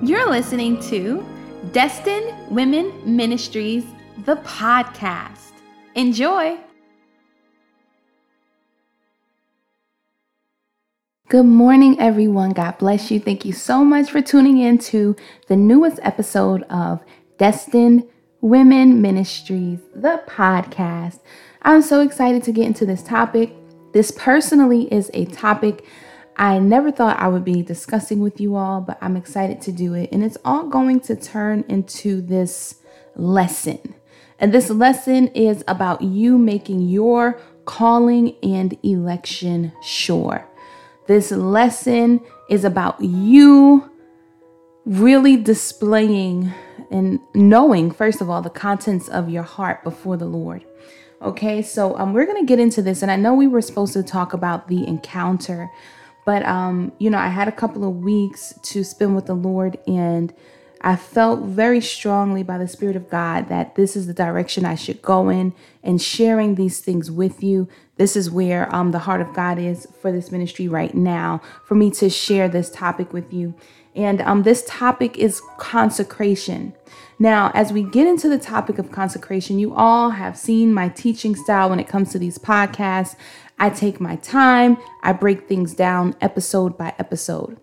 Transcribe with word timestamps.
You're 0.00 0.30
listening 0.30 0.80
to 0.82 1.26
Destined 1.72 2.32
Women 2.54 2.92
Ministries, 3.04 3.84
the 4.18 4.36
podcast. 4.36 5.50
Enjoy. 5.96 6.56
Good 11.28 11.46
morning, 11.46 11.98
everyone. 11.98 12.50
God 12.50 12.78
bless 12.78 13.10
you. 13.10 13.18
Thank 13.18 13.44
you 13.44 13.52
so 13.52 13.84
much 13.84 14.08
for 14.08 14.22
tuning 14.22 14.58
in 14.58 14.78
to 14.78 15.16
the 15.48 15.56
newest 15.56 15.98
episode 16.04 16.62
of 16.70 17.02
Destined 17.36 18.04
Women 18.40 19.02
Ministries, 19.02 19.80
the 19.96 20.22
podcast. 20.28 21.18
I'm 21.62 21.82
so 21.82 22.02
excited 22.02 22.44
to 22.44 22.52
get 22.52 22.66
into 22.66 22.86
this 22.86 23.02
topic. 23.02 23.52
This 23.92 24.12
personally 24.12 24.92
is 24.92 25.10
a 25.12 25.24
topic 25.24 25.84
I 26.38 26.60
never 26.60 26.92
thought 26.92 27.18
I 27.18 27.26
would 27.26 27.44
be 27.44 27.62
discussing 27.62 28.20
with 28.20 28.40
you 28.40 28.54
all, 28.54 28.80
but 28.80 28.96
I'm 29.00 29.16
excited 29.16 29.60
to 29.62 29.72
do 29.72 29.94
it. 29.94 30.10
And 30.12 30.22
it's 30.22 30.38
all 30.44 30.68
going 30.68 31.00
to 31.00 31.16
turn 31.16 31.64
into 31.68 32.20
this 32.20 32.76
lesson. 33.16 33.96
And 34.38 34.54
this 34.54 34.70
lesson 34.70 35.28
is 35.28 35.64
about 35.66 36.00
you 36.00 36.38
making 36.38 36.88
your 36.88 37.40
calling 37.64 38.36
and 38.42 38.78
election 38.84 39.72
sure. 39.82 40.46
This 41.08 41.32
lesson 41.32 42.20
is 42.48 42.64
about 42.64 43.00
you 43.00 43.90
really 44.86 45.36
displaying 45.36 46.52
and 46.90 47.18
knowing, 47.34 47.90
first 47.90 48.20
of 48.20 48.30
all, 48.30 48.42
the 48.42 48.48
contents 48.48 49.08
of 49.08 49.28
your 49.28 49.42
heart 49.42 49.82
before 49.82 50.16
the 50.16 50.24
Lord. 50.24 50.64
Okay, 51.20 51.62
so 51.62 51.98
um, 51.98 52.12
we're 52.12 52.26
going 52.26 52.40
to 52.40 52.46
get 52.46 52.60
into 52.60 52.80
this. 52.80 53.02
And 53.02 53.10
I 53.10 53.16
know 53.16 53.34
we 53.34 53.48
were 53.48 53.60
supposed 53.60 53.92
to 53.94 54.04
talk 54.04 54.32
about 54.32 54.68
the 54.68 54.86
encounter 54.86 55.68
but 56.28 56.44
um, 56.44 56.92
you 56.98 57.08
know, 57.08 57.16
I 57.16 57.28
had 57.28 57.48
a 57.48 57.52
couple 57.52 57.88
of 57.88 58.02
weeks 58.04 58.52
to 58.64 58.84
spend 58.84 59.16
with 59.16 59.24
the 59.24 59.34
Lord 59.34 59.78
and 59.86 60.30
I 60.82 60.94
felt 60.94 61.40
very 61.40 61.80
strongly 61.80 62.42
by 62.42 62.58
the 62.58 62.68
Spirit 62.68 62.96
of 62.96 63.08
God 63.08 63.48
that 63.48 63.76
this 63.76 63.96
is 63.96 64.06
the 64.06 64.12
direction 64.12 64.66
I 64.66 64.74
should 64.74 65.00
go 65.00 65.30
in 65.30 65.54
and 65.82 66.02
sharing 66.02 66.56
these 66.56 66.80
things 66.80 67.10
with 67.10 67.42
you. 67.42 67.66
This 67.96 68.14
is 68.14 68.30
where 68.30 68.72
um, 68.74 68.90
the 68.90 68.98
heart 68.98 69.22
of 69.22 69.32
God 69.32 69.58
is 69.58 69.88
for 70.02 70.12
this 70.12 70.30
ministry 70.30 70.68
right 70.68 70.94
now, 70.94 71.40
for 71.64 71.74
me 71.76 71.90
to 71.92 72.10
share 72.10 72.46
this 72.46 72.68
topic 72.68 73.14
with 73.14 73.32
you. 73.32 73.54
And 73.94 74.20
um, 74.20 74.42
this 74.42 74.66
topic 74.66 75.16
is 75.16 75.40
consecration. 75.56 76.74
Now, 77.18 77.50
as 77.54 77.72
we 77.72 77.82
get 77.82 78.06
into 78.06 78.28
the 78.28 78.38
topic 78.38 78.78
of 78.78 78.92
consecration, 78.92 79.58
you 79.58 79.74
all 79.74 80.10
have 80.10 80.36
seen 80.36 80.74
my 80.74 80.90
teaching 80.90 81.34
style 81.34 81.70
when 81.70 81.80
it 81.80 81.88
comes 81.88 82.12
to 82.12 82.18
these 82.18 82.36
podcasts. 82.36 83.16
I 83.58 83.70
take 83.70 84.00
my 84.00 84.16
time, 84.16 84.78
I 85.02 85.12
break 85.12 85.48
things 85.48 85.74
down 85.74 86.14
episode 86.20 86.78
by 86.78 86.94
episode. 86.98 87.60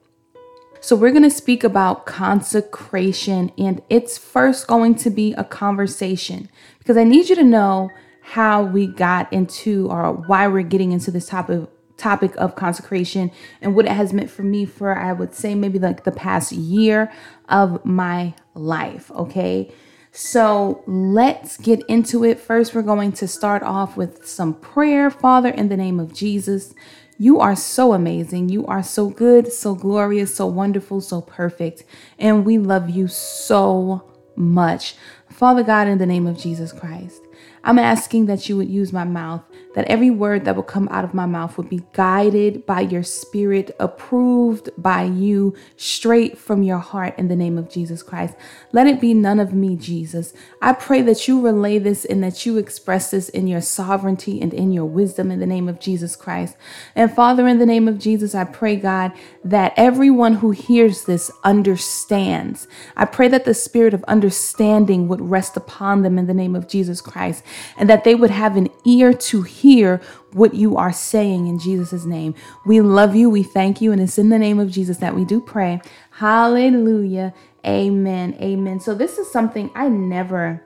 So, 0.82 0.96
we're 0.96 1.12
going 1.12 1.24
to 1.24 1.32
speak 1.32 1.64
about 1.64 2.06
consecration, 2.06 3.52
and 3.58 3.82
it's 3.90 4.18
first 4.20 4.68
going 4.68 4.96
to 4.96 5.10
be 5.10 5.34
a 5.34 5.44
conversation 5.44 6.50
because 6.78 6.96
I 6.96 7.04
need 7.04 7.30
you 7.30 7.36
to 7.36 7.44
know 7.44 7.90
how 8.22 8.64
we 8.64 8.88
got 8.88 9.32
into 9.34 9.90
or 9.90 10.12
why 10.12 10.48
we're 10.48 10.64
getting 10.64 10.92
into 10.92 11.12
this 11.12 11.28
topic 11.28 11.70
topic 11.98 12.36
of 12.36 12.56
consecration 12.56 13.32
and 13.62 13.76
what 13.76 13.86
it 13.86 13.92
has 13.92 14.12
meant 14.12 14.30
for 14.30 14.44
me 14.44 14.66
for 14.66 14.98
I 14.98 15.14
would 15.14 15.34
say 15.34 15.56
maybe 15.56 15.80
like 15.80 16.04
the 16.04 16.12
past 16.12 16.52
year 16.52 17.12
of 17.48 17.86
my 17.86 18.34
life, 18.54 19.10
okay? 19.12 19.72
So 20.18 20.82
let's 20.88 21.58
get 21.58 21.84
into 21.90 22.24
it. 22.24 22.40
First, 22.40 22.74
we're 22.74 22.84
going 22.84 23.12
to 23.12 23.28
start 23.28 23.62
off 23.64 23.98
with 23.98 24.26
some 24.26 24.54
prayer. 24.54 25.12
Father, 25.12 25.50
in 25.50 25.68
the 25.68 25.76
name 25.76 26.00
of 26.00 26.14
Jesus, 26.14 26.74
you 27.18 27.42
are 27.42 27.54
so 27.54 27.92
amazing. 27.92 28.48
You 28.48 28.66
are 28.66 28.82
so 28.82 29.10
good, 29.10 29.52
so 29.52 29.76
glorious, 29.76 30.34
so 30.34 30.46
wonderful, 30.48 31.02
so 31.02 31.20
perfect. 31.20 31.84
And 32.18 32.46
we 32.46 32.58
love 32.58 32.90
you 32.90 33.10
so 33.10 34.10
much. 34.38 34.96
Father 35.30 35.64
God, 35.64 35.90
in 35.90 35.98
the 35.98 36.06
name 36.06 36.28
of 36.28 36.38
Jesus 36.38 36.72
Christ, 36.72 37.22
I'm 37.66 37.78
asking 37.78 38.28
that 38.28 38.48
you 38.48 38.56
would 38.56 38.70
use 38.70 38.94
my 38.94 39.04
mouth 39.04 39.44
that 39.76 39.86
every 39.86 40.10
word 40.10 40.46
that 40.46 40.56
will 40.56 40.64
come 40.64 40.88
out 40.90 41.04
of 41.04 41.14
my 41.14 41.26
mouth 41.26 41.58
would 41.58 41.70
be 41.70 41.84
guided 41.92 42.66
by 42.66 42.80
your 42.80 43.04
spirit, 43.04 43.76
approved 43.78 44.70
by 44.78 45.04
you, 45.04 45.54
straight 45.76 46.38
from 46.38 46.64
your 46.64 46.78
heart 46.78 47.14
in 47.18 47.28
the 47.28 47.36
name 47.36 47.58
of 47.58 47.70
Jesus 47.70 48.02
Christ. 48.02 48.36
Let 48.72 48.88
it 48.88 49.02
be 49.02 49.14
none 49.14 49.38
of 49.38 49.54
me, 49.54 49.76
Jesus. 49.76 50.34
I 50.62 50.72
pray 50.72 51.02
that 51.02 51.28
you 51.28 51.42
relay 51.42 51.78
this 51.78 52.06
and 52.06 52.24
that 52.24 52.46
you 52.46 52.58
express 52.58 53.12
this 53.12 53.28
in 53.28 53.48
your 53.48 53.60
sovereignty 53.60 54.42
and 54.42 54.54
in 54.54 54.72
your 54.72 54.86
wisdom 54.86 55.30
in 55.30 55.42
the 55.42 55.46
name 55.46 55.68
of 55.68 55.82
Jesus 55.82 56.16
Christ. 56.16 56.56
And 56.96 57.14
Father, 57.14 57.46
in 57.46 57.60
the 57.60 57.66
name 57.66 57.90
of 57.90 58.00
Jesus, 58.00 58.34
I 58.34 58.46
pray, 58.46 58.78
God, 58.78 59.12
that 59.44 59.74
everyone 59.76 60.36
who 60.36 60.52
hears 60.52 61.04
this 61.04 61.30
understands. 61.44 62.70
I 62.96 63.04
pray 63.04 63.28
that 63.28 63.44
the 63.44 63.54
spirit 63.54 63.94
of 63.94 64.06
understanding 64.06 65.10
would 65.10 65.22
rest 65.22 65.58
upon 65.58 66.02
them 66.02 66.18
in 66.18 66.28
the 66.28 66.34
name 66.34 66.56
of 66.56 66.70
Jesus 66.70 67.02
Christ 67.02 67.44
and 67.76 67.90
that 67.90 68.06
they 68.06 68.16
would 68.16 68.32
have 68.32 68.56
an 68.56 68.70
ear 68.86 69.14
to 69.14 69.42
hear 69.42 69.65
hear 69.66 70.00
what 70.34 70.54
you 70.54 70.78
are 70.78 70.94
saying 70.94 71.48
in 71.48 71.58
Jesus' 71.58 72.06
name. 72.06 72.36
We 72.66 72.82
love 72.82 73.16
you. 73.16 73.30
We 73.30 73.42
thank 73.42 73.82
you. 73.82 73.92
And 73.92 74.00
it's 74.00 74.20
in 74.20 74.30
the 74.30 74.38
name 74.38 74.60
of 74.60 74.70
Jesus 74.70 74.98
that 74.98 75.16
we 75.16 75.26
do 75.26 75.42
pray. 75.42 75.82
Hallelujah. 76.12 77.34
Amen. 77.66 78.38
Amen. 78.40 78.80
So, 78.80 78.94
this 78.94 79.18
is 79.18 79.32
something 79.32 79.72
I 79.76 79.90
never 79.90 80.64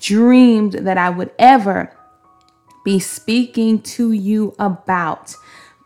dreamed 0.00 0.72
that 0.72 0.96
I 0.96 1.10
would 1.10 1.30
ever 1.38 1.94
be 2.84 2.98
speaking 2.98 3.82
to 3.82 4.12
you 4.12 4.54
about. 4.58 5.34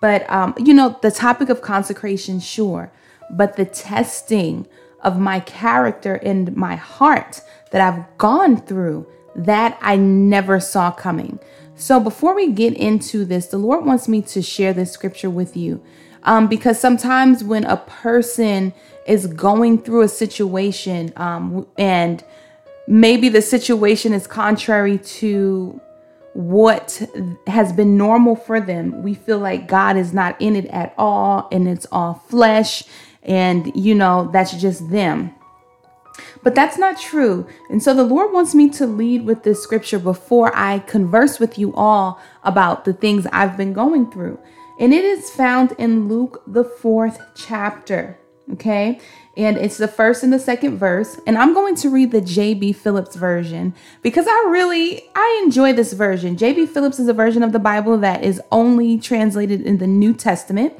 But, 0.01 0.29
um, 0.31 0.55
you 0.57 0.73
know, 0.73 0.99
the 1.03 1.11
topic 1.11 1.49
of 1.49 1.63
consecration, 1.63 2.39
sure, 2.39 2.93
but 3.31 3.57
the 3.57 3.65
testing 3.65 4.69
of 5.01 5.19
my 5.19 5.41
character 5.41 6.15
and 6.15 6.55
my 6.57 6.77
heart 6.77 7.41
that 7.73 7.81
I've 7.81 8.19
gone 8.19 8.57
through, 8.57 9.07
that 9.35 9.79
I 9.81 9.97
never 9.97 10.61
saw 10.61 10.93
coming. 10.93 11.41
So, 11.83 11.99
before 11.99 12.33
we 12.37 12.53
get 12.53 12.75
into 12.75 13.25
this, 13.25 13.47
the 13.47 13.59
Lord 13.59 13.85
wants 13.85 14.07
me 14.07 14.23
to 14.23 14.41
share 14.41 14.73
this 14.73 14.93
scripture 14.93 15.29
with 15.29 15.57
you. 15.57 15.83
Um, 16.23 16.47
because 16.47 16.79
sometimes 16.79 17.43
when 17.43 17.65
a 17.65 17.77
person 17.77 18.73
is 19.05 19.27
going 19.27 19.83
through 19.83 20.03
a 20.03 20.09
situation 20.09 21.13
um, 21.17 21.67
and 21.77 22.23
maybe 22.87 23.29
the 23.29 23.43
situation 23.43 24.13
is 24.13 24.29
contrary 24.29 24.99
to 24.99 25.81
what 26.35 27.03
has 27.49 27.73
been 27.73 27.97
normal 27.97 28.37
for 28.37 28.61
them, 28.61 29.03
we 29.03 29.15
feel 29.15 29.41
like 29.41 29.67
God 29.67 29.97
is 29.97 30.15
not 30.15 30.41
in 30.41 30.55
it 30.55 30.67
at 30.67 30.95
all 30.97 31.49
and 31.51 31.67
it's 31.67 31.89
all 31.91 32.23
flesh 32.29 32.85
and, 33.25 33.75
you 33.75 33.97
know, 33.97 34.31
that's 34.33 34.55
just 34.55 34.89
them. 34.89 35.35
But 36.43 36.55
that's 36.55 36.79
not 36.79 36.99
true. 36.99 37.47
And 37.71 37.83
so 37.83 37.95
the 37.95 38.03
Lord 38.03 38.33
wants 38.33 38.55
me 38.55 38.69
to 38.71 38.87
lead 38.87 39.25
with 39.25 39.45
this 39.45 39.63
scripture 39.63 39.99
before 39.99 40.51
I 40.55 40.81
converse 40.81 41.39
with 41.39 41.59
you 41.59 41.73
all 41.75 42.21
about 42.43 42.85
the 42.85 42.93
things 42.93 43.27
I've 43.33 43.57
been 43.57 43.73
going 43.73 44.11
through. 44.11 44.39
And 44.79 44.93
it 44.93 45.05
is 45.05 45.31
found 45.31 45.73
in 45.79 46.09
Luke, 46.09 46.43
the 46.47 46.65
fourth 46.65 47.21
chapter. 47.37 48.19
Okay. 48.53 49.01
And 49.37 49.57
it's 49.57 49.79
the 49.79 49.89
first 49.89 50.23
and 50.23 50.33
the 50.33 50.39
second 50.39 50.79
verse. 50.79 51.19
And 51.27 51.39
I'm 51.39 51.55
going 51.55 51.77
to 51.77 51.89
read 51.89 52.11
the 52.11 52.21
J.B. 52.21 52.73
Phillips 52.73 53.17
version 53.17 53.75
because 54.03 54.27
I 54.27 54.47
really 54.49 55.05
I 55.15 55.43
enjoy 55.45 55.73
this 55.73 55.93
version. 55.93 56.37
J.B. 56.37 56.67
Phillips 56.67 56.99
is 56.99 57.09
a 57.09 57.15
version 57.15 57.43
of 57.43 57.53
the 57.53 57.59
Bible 57.59 57.97
that 57.99 58.25
is 58.25 58.43
only 58.51 58.99
translated 58.99 59.63
in 59.63 59.79
the 59.79 59.87
New 59.87 60.13
Testament 60.13 60.75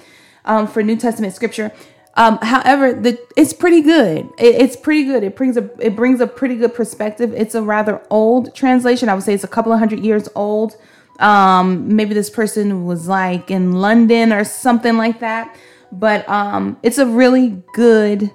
um, 0.45 0.67
for 0.67 0.83
New 0.83 0.97
Testament 0.97 1.35
scripture. 1.35 1.73
Um, 2.15 2.39
however, 2.43 2.93
the 2.93 3.19
it's 3.37 3.53
pretty 3.53 3.81
good. 3.81 4.29
It, 4.39 4.55
it's 4.57 4.77
pretty 4.77 5.05
good. 5.05 5.23
It 5.23 5.35
brings 5.35 5.57
a 5.57 5.71
it 5.81 5.97
brings 5.97 6.21
a 6.21 6.27
pretty 6.27 6.57
good 6.57 6.75
perspective. 6.75 7.33
It's 7.35 7.55
a 7.55 7.63
rather 7.63 8.03
old 8.11 8.55
translation. 8.55 9.09
I 9.09 9.15
would 9.15 9.23
say 9.23 9.35
it's 9.35 9.45
a 9.45 9.49
couple 9.49 9.73
of 9.73 9.79
hundred 9.79 10.01
years 10.01 10.29
old. 10.35 10.77
Um, 11.21 11.95
maybe 11.95 12.15
this 12.15 12.29
person 12.29 12.85
was 12.85 13.09
like 13.09 13.51
in 13.51 13.73
London 13.73 14.33
or 14.33 14.45
something 14.45 14.97
like 14.97 15.21
that. 15.21 15.57
But 15.91 16.29
um, 16.29 16.79
it's 16.83 16.99
a 16.99 17.07
really 17.07 17.63
good, 17.75 18.31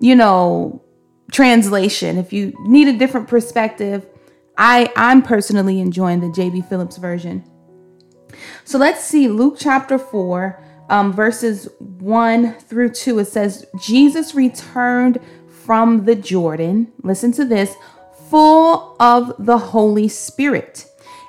you 0.00 0.14
know, 0.14 0.82
translation. 1.32 2.18
If 2.18 2.32
you 2.32 2.52
need 2.60 2.88
a 2.88 2.96
different 2.96 3.26
perspective, 3.28 4.06
I 4.56 4.92
I'm 4.96 5.22
personally 5.22 5.80
enjoying 5.80 6.20
the 6.20 6.28
JB 6.28 6.68
Phillips 6.68 6.96
version. 6.96 7.44
So 8.64 8.78
let's 8.78 9.02
see 9.04 9.28
Luke 9.28 9.56
chapter 9.58 9.98
4 9.98 10.62
um, 10.88 11.12
verses 11.12 11.68
1 11.78 12.54
through 12.60 12.90
2, 12.90 13.18
it 13.18 13.24
says, 13.26 13.66
Jesus 13.80 14.34
returned 14.34 15.18
from 15.48 16.04
the 16.04 16.14
Jordan, 16.14 16.92
listen 17.02 17.32
to 17.32 17.44
this, 17.44 17.74
full 18.28 18.96
of 19.00 19.32
the 19.38 19.58
Holy 19.58 20.08
Spirit. 20.08 20.86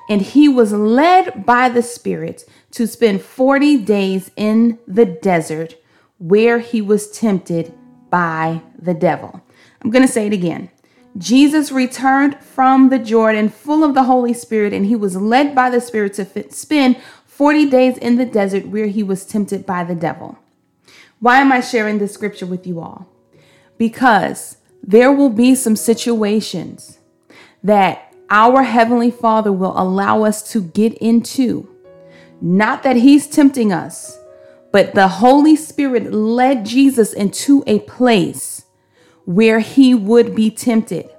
And 0.10 0.22
he 0.22 0.48
was 0.48 0.72
led 0.72 1.46
by 1.46 1.70
the 1.70 1.82
Spirit 1.82 2.46
to 2.72 2.88
spend 2.88 3.22
40 3.22 3.78
days 3.78 4.32
in 4.36 4.80
the 4.88 5.06
desert 5.06 5.76
where 6.18 6.60
he 6.60 6.82
was 6.82 7.12
tempted 7.12 7.74
by 8.10 8.62
the 8.78 8.94
devil. 8.94 9.42
I'm 9.82 9.92
going 9.92 10.06
to 10.06 10.12
say 10.12 10.28
it 10.28 10.34
again. 10.34 10.70
Jesus 11.18 11.72
returned 11.72 12.40
from 12.40 12.90
the 12.90 13.00
Jordan 13.00 13.50
full 13.50 13.84
of 13.84 13.96
the 13.96 14.04
Holy 14.04 14.34
Spirit, 14.34 14.72
and 14.72 14.86
he 14.86 14.96
was 14.96 15.16
led 15.16 15.56
by 15.56 15.70
the 15.70 15.82
Spirit 15.82 16.14
to 16.16 16.52
spend 16.52 16.98
40 17.38 17.70
days 17.70 17.98
in 17.98 18.18
the 18.18 18.26
desert 18.26 18.68
where 18.68 18.88
he 18.88 19.04
was 19.04 19.26
tempted 19.26 19.66
by 19.66 19.84
the 19.84 19.96
devil. 19.96 20.38
Why 21.20 21.40
am 21.40 21.52
I 21.52 21.62
sharing 21.62 22.00
this 22.00 22.14
scripture 22.14 22.46
with 22.46 22.66
you 22.66 22.80
all? 22.80 23.08
because 23.78 24.58
there 24.84 25.12
will 25.12 25.30
be 25.30 25.56
some 25.56 25.76
situations 25.76 27.00
that 27.64 28.14
our 28.30 28.64
Heavenly 28.64 29.12
Father 29.12 29.52
will 29.52 29.78
allow 29.80 30.24
us 30.24 30.52
to 30.52 30.62
get 30.62 30.94
into. 30.96 31.70
Not 32.42 32.84
that 32.84 32.98
He's 32.98 33.28
tempting 33.28 33.72
us, 33.72 34.20
but 34.72 34.94
the 34.94 35.08
Holy 35.08 35.56
Spirit 35.56 36.14
led 36.14 36.66
Jesus 36.66 37.14
into 37.14 37.64
a 37.66 37.80
place 37.80 38.66
where 39.26 39.60
He 39.60 39.94
would 39.94 40.36
be 40.36 40.52
tempted. 40.52 41.10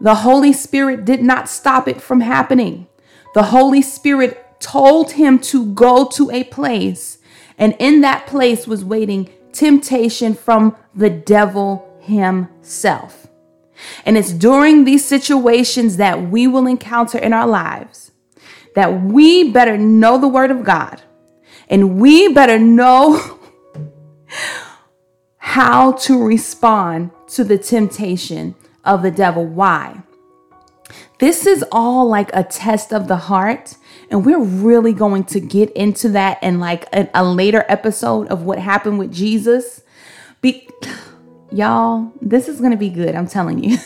The 0.00 0.16
Holy 0.16 0.52
Spirit 0.52 1.04
did 1.04 1.22
not 1.22 1.48
stop 1.48 1.86
it 1.86 2.00
from 2.00 2.20
happening. 2.20 2.86
The 3.34 3.44
Holy 3.44 3.82
Spirit 3.82 4.44
told 4.60 5.12
him 5.12 5.38
to 5.38 5.66
go 5.74 6.06
to 6.08 6.30
a 6.30 6.44
place, 6.44 7.18
and 7.58 7.74
in 7.78 8.00
that 8.02 8.26
place 8.26 8.66
was 8.66 8.84
waiting 8.84 9.30
temptation 9.52 10.34
from 10.34 10.76
the 10.94 11.10
devil 11.10 11.98
himself. 12.00 13.26
And 14.04 14.16
it's 14.16 14.32
during 14.32 14.84
these 14.84 15.04
situations 15.04 15.96
that 15.96 16.30
we 16.30 16.46
will 16.46 16.66
encounter 16.66 17.18
in 17.18 17.32
our 17.32 17.46
lives 17.46 18.12
that 18.74 19.02
we 19.02 19.50
better 19.50 19.76
know 19.76 20.18
the 20.18 20.28
word 20.28 20.50
of 20.50 20.64
God 20.64 21.02
and 21.68 21.98
we 21.98 22.32
better 22.32 22.58
know 22.58 23.40
how 25.36 25.92
to 25.92 26.22
respond 26.22 27.10
to 27.28 27.44
the 27.44 27.58
temptation 27.58 28.54
of 28.84 29.02
the 29.02 29.10
devil. 29.10 29.46
Why? 29.46 30.02
This 31.18 31.46
is 31.46 31.64
all 31.70 32.08
like 32.08 32.30
a 32.32 32.44
test 32.44 32.92
of 32.92 33.08
the 33.08 33.16
heart. 33.16 33.76
And 34.10 34.24
we're 34.24 34.42
really 34.42 34.92
going 34.92 35.24
to 35.24 35.40
get 35.40 35.70
into 35.72 36.08
that 36.10 36.42
in 36.42 36.58
like 36.58 36.86
a, 36.92 37.08
a 37.14 37.24
later 37.24 37.64
episode 37.68 38.28
of 38.28 38.42
what 38.42 38.58
happened 38.58 38.98
with 38.98 39.12
Jesus. 39.12 39.82
Be- 40.40 40.68
Y'all, 41.52 42.12
this 42.20 42.46
is 42.48 42.60
going 42.60 42.70
to 42.70 42.76
be 42.76 42.90
good. 42.90 43.14
I'm 43.14 43.26
telling 43.26 43.62
you. 43.62 43.76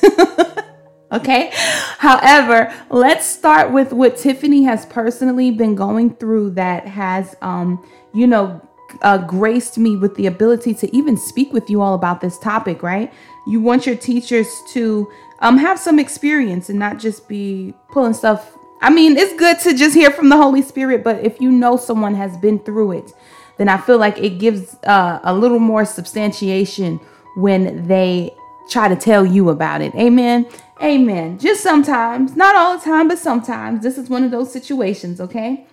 okay. 1.13 1.51
However, 1.53 2.73
let's 2.91 3.25
start 3.25 3.73
with 3.73 3.93
what 3.93 4.19
Tiffany 4.19 4.65
has 4.65 4.85
personally 4.87 5.51
been 5.51 5.75
going 5.75 6.15
through 6.17 6.51
that 6.51 6.87
has, 6.87 7.35
um, 7.41 7.83
you 8.13 8.27
know, 8.27 8.61
uh, 9.01 9.19
graced 9.19 9.79
me 9.79 9.97
with 9.97 10.15
the 10.17 10.27
ability 10.27 10.75
to 10.75 10.95
even 10.95 11.17
speak 11.17 11.53
with 11.53 11.71
you 11.71 11.81
all 11.81 11.95
about 11.95 12.21
this 12.21 12.39
topic, 12.39 12.83
right? 12.83 13.13
You 13.47 13.61
want 13.61 13.87
your 13.87 13.97
teachers 13.97 14.47
to 14.73 15.11
um, 15.41 15.57
have 15.57 15.79
some 15.79 15.99
experience 15.99 16.69
and 16.69 16.79
not 16.79 16.99
just 16.99 17.29
be 17.29 17.75
pulling 17.91 18.15
stuff. 18.15 18.57
I 18.85 18.91
mean, 18.91 19.17
it's 19.17 19.33
good 19.37 19.59
to 19.61 19.73
just 19.73 19.95
hear 19.95 20.11
from 20.11 20.29
the 20.29 20.37
Holy 20.37 20.61
Spirit, 20.61 21.03
but 21.03 21.25
if 21.25 21.41
you 21.41 21.51
know 21.51 21.79
someone 21.79 22.15
has 22.17 22.37
been 22.37 22.59
through 22.59 22.93
it, 22.93 23.13
then 23.57 23.67
I 23.67 23.79
feel 23.79 23.97
like 23.97 24.19
it 24.19 24.39
gives 24.39 24.77
uh, 24.85 25.21
a 25.25 25.33
little 25.33 25.59
more 25.59 25.87
substantiation 25.87 27.01
when 27.35 27.89
they 27.89 28.35
try 28.69 28.89
to 28.89 28.97
tell 28.97 29.25
you 29.25 29.49
about 29.49 29.81
it. 29.81 29.95
Amen. 29.95 30.47
Amen. 30.83 31.39
Just 31.39 31.63
sometimes, 31.63 32.37
not 32.37 32.57
all 32.57 32.77
the 32.77 32.85
time, 32.85 33.09
but 33.09 33.19
sometimes. 33.19 33.83
This 33.83 33.97
is 33.97 34.11
one 34.11 34.23
of 34.23 34.31
those 34.31 34.53
situations, 34.53 35.19
okay? 35.19 35.67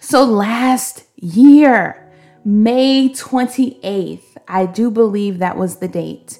So 0.00 0.24
last 0.24 1.04
year, 1.16 2.10
May 2.46 3.10
28th, 3.10 4.22
I 4.48 4.64
do 4.64 4.90
believe 4.90 5.38
that 5.40 5.58
was 5.58 5.76
the 5.76 5.88
date 5.88 6.38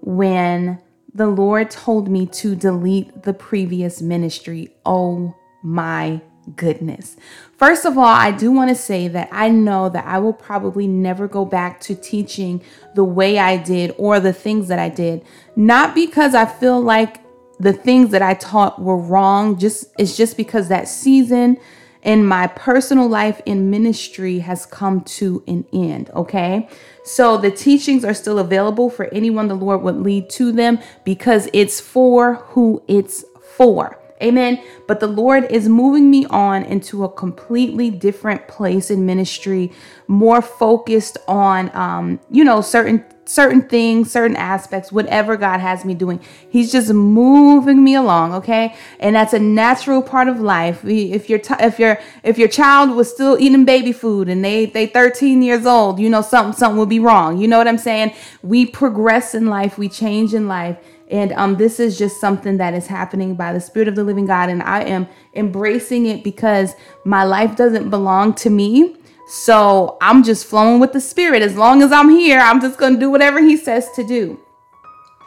when 0.00 0.80
the 1.14 1.26
Lord 1.26 1.70
told 1.70 2.08
me 2.08 2.26
to 2.26 2.54
delete 2.54 3.22
the 3.22 3.34
previous 3.34 4.00
ministry. 4.00 4.74
Oh 4.84 5.34
my 5.62 6.20
goodness. 6.56 7.16
First 7.56 7.84
of 7.84 7.96
all, 7.96 8.04
I 8.04 8.30
do 8.30 8.50
want 8.50 8.70
to 8.70 8.74
say 8.74 9.08
that 9.08 9.28
I 9.30 9.48
know 9.48 9.88
that 9.88 10.04
I 10.06 10.18
will 10.18 10.32
probably 10.32 10.86
never 10.86 11.28
go 11.28 11.44
back 11.44 11.80
to 11.82 11.94
teaching 11.94 12.62
the 12.94 13.04
way 13.04 13.38
I 13.38 13.56
did 13.56 13.94
or 13.98 14.18
the 14.18 14.32
things 14.32 14.68
that 14.68 14.78
I 14.78 14.88
did. 14.88 15.24
Not 15.54 15.94
because 15.94 16.34
I 16.34 16.46
feel 16.46 16.80
like 16.80 17.20
the 17.60 17.72
things 17.72 18.10
that 18.10 18.22
I 18.22 18.34
taught 18.34 18.82
were 18.82 18.96
wrong, 18.96 19.58
just 19.58 19.86
it's 19.98 20.16
just 20.16 20.36
because 20.36 20.68
that 20.68 20.88
season 20.88 21.58
in 22.02 22.24
my 22.24 22.48
personal 22.48 23.08
life 23.08 23.40
in 23.46 23.70
ministry 23.70 24.40
has 24.40 24.66
come 24.66 25.02
to 25.02 25.44
an 25.46 25.64
end, 25.72 26.10
okay? 26.10 26.68
So 27.04 27.36
the 27.36 27.50
teachings 27.50 28.04
are 28.04 28.14
still 28.14 28.38
available 28.38 28.88
for 28.88 29.06
anyone 29.06 29.48
the 29.48 29.54
Lord 29.54 29.82
would 29.82 29.96
lead 29.96 30.30
to 30.30 30.52
them 30.52 30.78
because 31.04 31.48
it's 31.52 31.80
for 31.80 32.34
who 32.34 32.82
it's 32.86 33.24
for. 33.56 33.98
Amen. 34.22 34.62
But 34.86 35.00
the 35.00 35.08
Lord 35.08 35.50
is 35.50 35.68
moving 35.68 36.08
me 36.08 36.26
on 36.26 36.62
into 36.64 37.02
a 37.02 37.08
completely 37.08 37.90
different 37.90 38.46
place 38.46 38.88
in 38.88 39.04
ministry, 39.04 39.72
more 40.06 40.40
focused 40.40 41.18
on, 41.26 41.74
um, 41.74 42.20
you 42.30 42.44
know, 42.44 42.60
certain 42.60 43.04
certain 43.24 43.62
things, 43.62 44.10
certain 44.10 44.36
aspects, 44.36 44.90
whatever 44.90 45.36
God 45.36 45.60
has 45.60 45.84
me 45.84 45.94
doing. 45.94 46.20
He's 46.48 46.72
just 46.72 46.92
moving 46.92 47.82
me 47.82 47.94
along, 47.94 48.34
okay? 48.34 48.74
And 48.98 49.14
that's 49.14 49.32
a 49.32 49.38
natural 49.38 50.02
part 50.02 50.28
of 50.28 50.40
life. 50.40 50.84
If 50.84 51.30
your 51.30 51.38
t- 51.38 51.54
if 51.60 51.78
your 51.78 51.98
if 52.22 52.38
your 52.38 52.48
child 52.48 52.90
was 52.90 53.10
still 53.10 53.38
eating 53.38 53.64
baby 53.64 53.92
food 53.92 54.28
and 54.28 54.44
they 54.44 54.66
they 54.66 54.86
13 54.86 55.42
years 55.42 55.66
old, 55.66 55.98
you 55.98 56.10
know 56.10 56.22
something 56.22 56.56
something 56.58 56.78
will 56.78 56.86
be 56.86 57.00
wrong. 57.00 57.38
You 57.38 57.48
know 57.48 57.58
what 57.58 57.68
I'm 57.68 57.78
saying? 57.78 58.12
We 58.42 58.66
progress 58.66 59.34
in 59.34 59.46
life, 59.46 59.78
we 59.78 59.88
change 59.88 60.34
in 60.34 60.48
life. 60.48 60.78
And 61.12 61.32
um, 61.32 61.56
this 61.56 61.78
is 61.78 61.98
just 61.98 62.18
something 62.20 62.56
that 62.56 62.72
is 62.72 62.86
happening 62.86 63.34
by 63.34 63.52
the 63.52 63.60
Spirit 63.60 63.86
of 63.86 63.96
the 63.96 64.02
living 64.02 64.24
God. 64.24 64.48
And 64.48 64.62
I 64.62 64.80
am 64.82 65.06
embracing 65.34 66.06
it 66.06 66.24
because 66.24 66.74
my 67.04 67.22
life 67.22 67.54
doesn't 67.54 67.90
belong 67.90 68.32
to 68.36 68.50
me. 68.50 68.96
So 69.32 69.96
I'm 70.02 70.22
just 70.22 70.44
flowing 70.44 70.78
with 70.78 70.92
the 70.92 71.00
Spirit. 71.00 71.40
As 71.40 71.56
long 71.56 71.80
as 71.80 71.90
I'm 71.90 72.10
here, 72.10 72.38
I'm 72.38 72.60
just 72.60 72.78
going 72.78 72.92
to 72.92 73.00
do 73.00 73.08
whatever 73.08 73.40
He 73.40 73.56
says 73.56 73.90
to 73.92 74.04
do. 74.04 74.38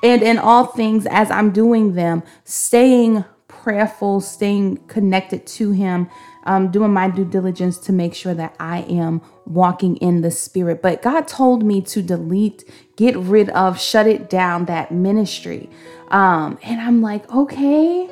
And 0.03 0.21
in 0.21 0.37
all 0.37 0.67
things, 0.67 1.07
as 1.07 1.31
I'm 1.31 1.49
doing 1.49 1.95
them, 1.95 2.21
staying 2.43 3.25
prayerful, 3.47 4.21
staying 4.21 4.77
connected 4.85 5.47
to 5.47 5.71
Him, 5.71 6.07
um, 6.43 6.69
doing 6.69 6.93
my 6.93 7.09
due 7.09 7.25
diligence 7.25 7.79
to 7.79 7.91
make 7.91 8.13
sure 8.13 8.35
that 8.35 8.55
I 8.59 8.81
am 8.81 9.23
walking 9.47 9.97
in 9.97 10.21
the 10.21 10.29
Spirit. 10.29 10.83
But 10.83 11.01
God 11.01 11.27
told 11.27 11.63
me 11.63 11.81
to 11.81 12.03
delete, 12.03 12.63
get 12.97 13.17
rid 13.17 13.49
of, 13.49 13.81
shut 13.81 14.05
it 14.05 14.29
down, 14.29 14.65
that 14.65 14.91
ministry. 14.91 15.67
Um, 16.09 16.59
and 16.61 16.79
I'm 16.79 17.01
like, 17.01 17.27
okay, 17.33 18.07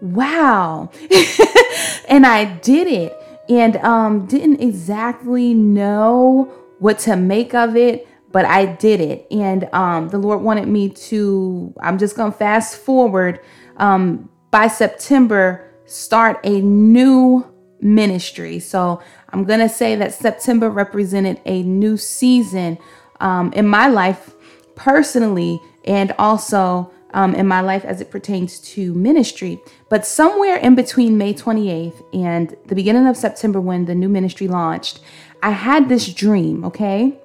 wow. 0.00 0.90
and 2.08 2.26
I 2.26 2.58
did 2.60 2.88
it 2.88 3.16
and 3.48 3.76
um, 3.78 4.26
didn't 4.26 4.60
exactly 4.60 5.54
know 5.54 6.52
what 6.78 6.98
to 7.00 7.16
make 7.16 7.54
of 7.54 7.76
it 7.76 8.08
but 8.30 8.44
I 8.44 8.66
did 8.66 9.00
it. 9.00 9.26
And 9.30 9.68
um, 9.72 10.08
the 10.08 10.18
Lord 10.18 10.42
wanted 10.42 10.68
me 10.68 10.90
to, 10.90 11.74
I'm 11.80 11.98
just 11.98 12.16
going 12.16 12.32
to 12.32 12.38
fast 12.38 12.76
forward 12.76 13.40
um, 13.76 14.28
by 14.50 14.68
September, 14.68 15.64
start 15.86 16.38
a 16.44 16.60
new 16.60 17.46
ministry. 17.80 18.58
So 18.58 19.00
I'm 19.30 19.44
going 19.44 19.60
to 19.60 19.68
say 19.68 19.96
that 19.96 20.12
September 20.12 20.68
represented 20.68 21.40
a 21.46 21.62
new 21.62 21.96
season 21.96 22.78
um, 23.20 23.52
in 23.54 23.66
my 23.66 23.88
life 23.88 24.34
personally 24.74 25.60
and 25.84 26.12
also 26.18 26.92
um, 27.12 27.34
in 27.34 27.46
my 27.46 27.60
life 27.60 27.84
as 27.84 28.00
it 28.00 28.10
pertains 28.10 28.58
to 28.60 28.94
ministry. 28.94 29.60
But 29.88 30.06
somewhere 30.06 30.56
in 30.56 30.74
between 30.74 31.18
May 31.18 31.34
28th 31.34 32.02
and 32.12 32.56
the 32.66 32.74
beginning 32.74 33.06
of 33.06 33.16
September, 33.16 33.60
when 33.60 33.86
the 33.86 33.94
new 33.94 34.08
ministry 34.08 34.48
launched, 34.48 35.00
I 35.42 35.50
had 35.50 35.88
this 35.88 36.12
dream, 36.12 36.64
okay? 36.64 37.18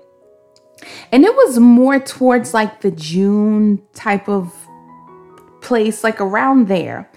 And 1.12 1.24
it 1.24 1.36
was 1.36 1.60
more 1.60 2.00
towards 2.00 2.54
like 2.54 2.82
the 2.82 2.92
June 2.92 3.82
type 3.94 4.28
of 4.28 4.54
place, 5.62 6.04
like 6.04 6.20
around 6.20 6.68
there. 6.68 7.10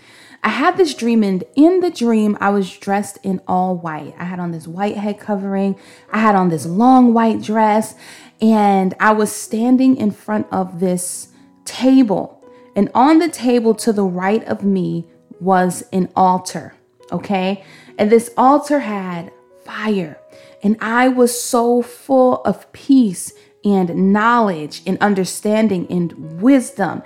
I 0.42 0.50
had 0.50 0.76
this 0.76 0.94
dream, 0.94 1.24
and 1.24 1.42
in 1.56 1.80
the 1.80 1.90
dream, 1.90 2.38
I 2.40 2.50
was 2.50 2.70
dressed 2.78 3.18
in 3.24 3.40
all 3.48 3.76
white. 3.76 4.14
I 4.16 4.24
had 4.24 4.38
on 4.38 4.52
this 4.52 4.68
white 4.68 4.96
head 4.96 5.18
covering, 5.18 5.76
I 6.12 6.20
had 6.20 6.36
on 6.36 6.50
this 6.50 6.64
long 6.66 7.12
white 7.12 7.42
dress, 7.42 7.96
and 8.40 8.94
I 9.00 9.12
was 9.12 9.32
standing 9.32 9.96
in 9.96 10.12
front 10.12 10.46
of 10.52 10.78
this 10.78 11.28
table. 11.64 12.35
And 12.76 12.90
on 12.94 13.18
the 13.18 13.28
table 13.28 13.74
to 13.76 13.92
the 13.92 14.04
right 14.04 14.44
of 14.44 14.62
me 14.62 15.08
was 15.40 15.82
an 15.92 16.08
altar, 16.14 16.74
okay? 17.10 17.64
And 17.98 18.12
this 18.12 18.30
altar 18.36 18.78
had 18.80 19.32
fire. 19.64 20.18
And 20.62 20.76
I 20.80 21.08
was 21.08 21.38
so 21.40 21.82
full 21.82 22.42
of 22.44 22.70
peace 22.72 23.32
and 23.64 24.12
knowledge 24.12 24.82
and 24.86 24.96
understanding 25.00 25.88
and 25.90 26.40
wisdom 26.40 27.02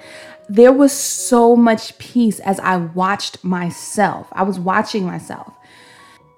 there 0.50 0.72
was 0.72 0.92
so 0.92 1.54
much 1.54 1.96
peace 1.98 2.40
as 2.40 2.58
I 2.58 2.76
watched 2.76 3.44
myself. 3.44 4.26
I 4.32 4.42
was 4.42 4.58
watching 4.58 5.06
myself. 5.06 5.54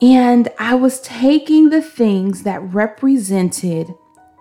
And 0.02 0.50
I 0.58 0.74
was 0.74 1.00
taking 1.00 1.70
the 1.70 1.80
things 1.80 2.42
that 2.42 2.60
represented 2.74 3.94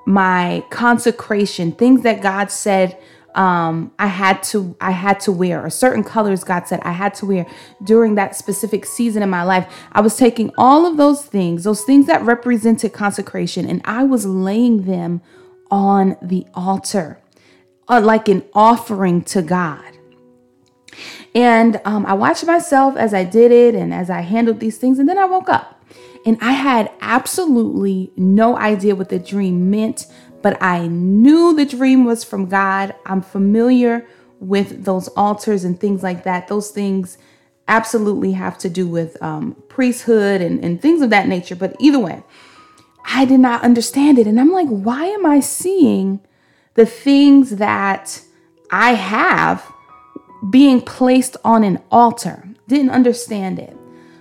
my 0.05 0.65
consecration, 0.71 1.71
things 1.71 2.01
that 2.01 2.21
God 2.21 2.51
said 2.51 3.00
um, 3.35 3.91
I 3.97 4.07
had 4.07 4.43
to 4.43 4.75
I 4.81 4.91
had 4.91 5.19
to 5.21 5.31
wear, 5.31 5.63
or 5.63 5.69
certain 5.69 6.03
colors 6.03 6.43
God 6.43 6.67
said 6.67 6.79
I 6.81 6.91
had 6.91 7.13
to 7.15 7.25
wear 7.25 7.45
during 7.83 8.15
that 8.15 8.35
specific 8.35 8.85
season 8.85 9.23
in 9.23 9.29
my 9.29 9.43
life. 9.43 9.71
I 9.91 10.01
was 10.01 10.15
taking 10.17 10.51
all 10.57 10.85
of 10.85 10.97
those 10.97 11.25
things, 11.25 11.63
those 11.63 11.83
things 11.83 12.07
that 12.07 12.21
represented 12.23 12.93
consecration, 12.93 13.67
and 13.69 13.81
I 13.85 14.03
was 14.03 14.25
laying 14.25 14.85
them 14.85 15.21
on 15.69 16.17
the 16.21 16.45
altar 16.53 17.21
uh, 17.91 18.00
like 18.00 18.29
an 18.29 18.43
offering 18.53 19.21
to 19.21 19.41
God. 19.41 19.83
And 21.35 21.79
um, 21.85 22.05
I 22.05 22.13
watched 22.13 22.45
myself 22.45 22.95
as 22.95 23.13
I 23.13 23.23
did 23.23 23.51
it 23.51 23.75
and 23.75 23.93
as 23.93 24.09
I 24.09 24.21
handled 24.21 24.59
these 24.59 24.77
things. 24.77 24.97
And 24.97 25.07
then 25.07 25.17
I 25.17 25.25
woke 25.25 25.50
up 25.50 25.83
and 26.25 26.38
I 26.41 26.51
had 26.53 26.91
absolutely 27.01 28.11
no 28.15 28.57
idea 28.57 28.95
what 28.95 29.09
the 29.09 29.19
dream 29.19 29.69
meant, 29.69 30.07
but 30.41 30.62
I 30.62 30.88
knew 30.88 31.55
the 31.55 31.65
dream 31.65 32.05
was 32.05 32.24
from 32.24 32.48
God. 32.48 32.95
I'm 33.05 33.21
familiar 33.21 34.07
with 34.39 34.86
those 34.86 35.07
altars 35.10 35.63
and 35.63 35.79
things 35.79 36.03
like 36.03 36.24
that. 36.24 36.48
Those 36.48 36.71
things 36.71 37.17
absolutely 37.67 38.33
have 38.33 38.57
to 38.57 38.69
do 38.69 38.88
with 38.88 39.21
um, 39.21 39.55
priesthood 39.69 40.41
and, 40.41 40.63
and 40.63 40.81
things 40.81 41.01
of 41.01 41.10
that 41.12 41.27
nature. 41.27 41.55
But 41.55 41.75
either 41.79 42.00
way, 42.00 42.24
I 43.05 43.25
did 43.25 43.39
not 43.39 43.63
understand 43.63 44.19
it. 44.19 44.27
And 44.27 44.39
I'm 44.39 44.51
like, 44.51 44.67
why 44.67 45.05
am 45.05 45.25
I 45.25 45.39
seeing 45.39 46.21
the 46.74 46.86
things 46.86 47.51
that 47.57 48.21
I 48.71 48.93
have 48.93 49.65
being 50.50 50.81
placed 50.81 51.38
on 51.43 51.63
an 51.63 51.79
altar? 51.91 52.48
Didn't 52.67 52.91
understand 52.91 53.60
it. 53.60 53.75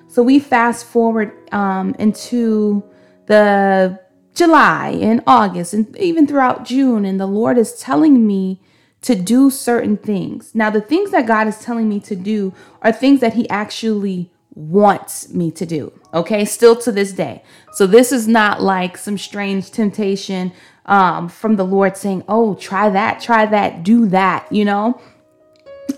So 0.08 0.22
we 0.22 0.38
fast 0.38 0.86
forward 0.86 1.32
um, 1.52 1.94
into 1.98 2.82
the 3.26 3.99
July 4.34 4.90
and 5.00 5.22
August 5.26 5.74
and 5.74 5.96
even 5.98 6.26
throughout 6.26 6.64
June, 6.64 7.04
and 7.04 7.20
the 7.20 7.26
Lord 7.26 7.58
is 7.58 7.78
telling 7.78 8.26
me 8.26 8.60
to 9.02 9.14
do 9.14 9.50
certain 9.50 9.96
things. 9.96 10.54
Now, 10.54 10.70
the 10.70 10.80
things 10.80 11.10
that 11.10 11.26
God 11.26 11.46
is 11.48 11.58
telling 11.58 11.88
me 11.88 12.00
to 12.00 12.14
do 12.16 12.52
are 12.82 12.92
things 12.92 13.20
that 13.20 13.34
He 13.34 13.48
actually 13.48 14.30
wants 14.54 15.32
me 15.32 15.50
to 15.52 15.64
do. 15.64 15.92
Okay, 16.12 16.44
still 16.44 16.76
to 16.76 16.92
this 16.92 17.12
day. 17.12 17.42
So 17.72 17.86
this 17.86 18.12
is 18.12 18.26
not 18.26 18.62
like 18.62 18.98
some 18.98 19.16
strange 19.16 19.70
temptation 19.70 20.52
um, 20.86 21.28
from 21.28 21.56
the 21.56 21.64
Lord 21.64 21.96
saying, 21.96 22.24
"Oh, 22.28 22.54
try 22.54 22.90
that, 22.90 23.20
try 23.20 23.46
that, 23.46 23.82
do 23.82 24.06
that." 24.06 24.50
You 24.52 24.64
know, 24.64 25.00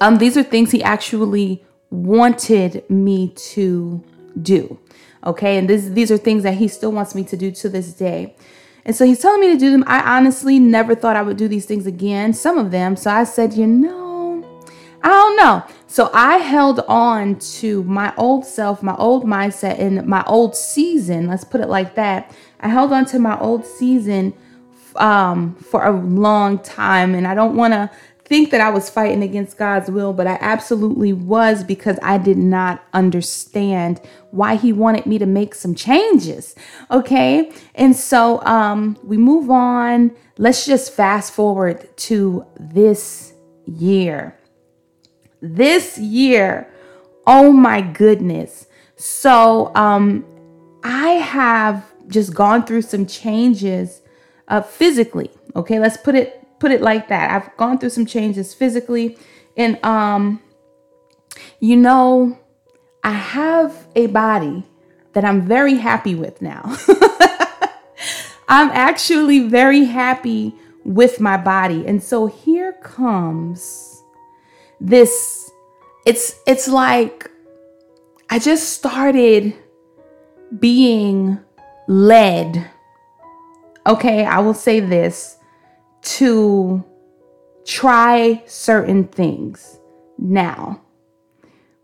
um, 0.01 0.19
these 0.19 0.37
are 0.37 0.43
things 0.43 0.71
He 0.71 0.83
actually 0.83 1.65
wanted 1.91 2.89
me 2.89 3.29
to 3.29 4.03
do. 4.41 4.79
Okay, 5.25 5.57
and 5.57 5.69
this, 5.69 5.87
these 5.89 6.11
are 6.11 6.17
things 6.17 6.43
that 6.43 6.55
He 6.55 6.69
still 6.69 6.93
wants 6.93 7.15
me 7.15 7.25
to 7.25 7.37
do 7.37 7.51
to 7.53 7.69
this 7.69 7.93
day. 7.93 8.35
And 8.85 8.97
so 8.97 9.05
he's 9.05 9.21
telling 9.21 9.41
me 9.41 9.53
to 9.53 9.59
do 9.59 9.71
them. 9.71 9.85
I 9.87 10.17
honestly 10.17 10.59
never 10.59 10.95
thought 10.95 11.17
I 11.17 11.23
would 11.23 11.37
do 11.37 11.49
these 11.49 11.67
things 11.67 11.87
again, 11.87 12.33
some 12.33 12.59
of 12.59 12.71
them. 12.71 12.97
So 12.97 13.11
I 13.11 13.25
said, 13.25 13.55
you 13.55 13.67
know, 13.67 14.45
I 15.03 15.09
don't 15.09 15.37
know. 15.37 15.63
So 15.87 16.11
I 16.13 16.39
held 16.39 16.81
on 16.81 17.39
to 17.39 17.85
my 17.85 18.13
old 18.17 18.45
self, 18.45 18.83
my 18.83 18.97
old 18.97 19.25
mindset, 19.25 19.79
and 19.79 20.07
my 20.07 20.25
old 20.27 20.57
season. 20.57 21.29
Let's 21.29 21.45
put 21.45 21.61
it 21.61 21.69
like 21.69 21.95
that. 21.95 22.35
I 22.61 22.69
held 22.69 22.93
on 22.93 23.05
to 23.07 23.19
my 23.19 23.39
old 23.39 23.65
season 23.65 24.33
um, 24.97 25.55
for 25.57 25.85
a 25.85 25.93
long 25.93 26.59
time. 26.59 27.15
And 27.15 27.27
I 27.27 27.35
don't 27.35 27.57
want 27.57 27.75
to 27.75 27.91
think 28.33 28.51
that 28.51 28.63
I 28.63 28.71
was 28.71 28.89
fighting 28.89 29.23
against 29.23 29.59
God's 29.59 29.91
will, 29.91 30.15
but 30.15 30.27
I 30.27 30.39
absolutely 30.41 31.13
was 31.13 31.63
because 31.63 31.99
I 32.03 32.17
did 32.17 32.39
not 32.39 32.83
understand 32.95 34.01
why 34.31 34.55
He 34.55 34.73
wanted 34.73 35.05
me 35.05 35.19
to 35.19 35.27
make 35.27 35.55
some 35.55 35.75
changes. 35.75 36.55
Okay. 36.91 37.53
And 37.75 37.95
so 37.95 38.43
um, 38.47 38.97
we 39.05 39.19
move 39.19 39.51
on. 39.51 40.13
Let's 40.39 40.65
just 40.65 40.95
fast 40.95 41.35
forward 41.35 41.95
to 42.09 42.47
this 42.59 43.35
year. 43.67 44.35
This 45.43 45.99
year. 45.99 46.73
Oh 47.27 47.53
my 47.53 47.83
goodness. 47.83 48.67
So 48.97 49.73
um, 49.75 50.25
I 50.83 51.09
have 51.11 51.85
just 52.09 52.33
gone 52.33 52.65
through 52.65 52.81
some 52.81 53.05
changes 53.05 54.01
uh, 54.49 54.63
physically. 54.63 55.31
Okay. 55.55 55.79
Let's 55.79 55.99
put 55.99 56.15
it 56.15 56.42
put 56.63 56.71
it 56.71 56.81
like 56.81 57.09
that. 57.09 57.29
I've 57.29 57.57
gone 57.57 57.79
through 57.79 57.91
some 57.91 58.07
changes 58.07 58.55
physically 58.55 59.19
and 59.57 59.85
um 59.85 60.41
you 61.59 61.77
know, 61.77 62.39
I 63.03 63.13
have 63.13 63.89
a 63.97 64.07
body 64.07 64.63
that 65.13 65.25
I'm 65.25 65.43
very 65.43 65.75
happy 65.75 66.15
with 66.15 66.41
now. 66.41 66.63
I'm 68.49 68.71
actually 68.71 69.49
very 69.49 69.85
happy 69.85 70.55
with 70.85 71.19
my 71.21 71.37
body. 71.37 71.85
And 71.85 72.01
so 72.01 72.27
here 72.27 72.75
comes 72.75 74.05
this 74.81 75.51
it's 76.07 76.37
it's 76.47 76.69
like 76.69 77.29
I 78.31 78.39
just 78.39 78.71
started 78.71 79.53
being 80.61 81.41
led. 81.89 82.71
Okay, 83.85 84.25
I 84.25 84.39
will 84.39 84.55
say 84.55 84.79
this 84.79 85.39
to 86.03 86.85
try 87.65 88.43
certain 88.47 89.05
things 89.05 89.79
now. 90.19 90.81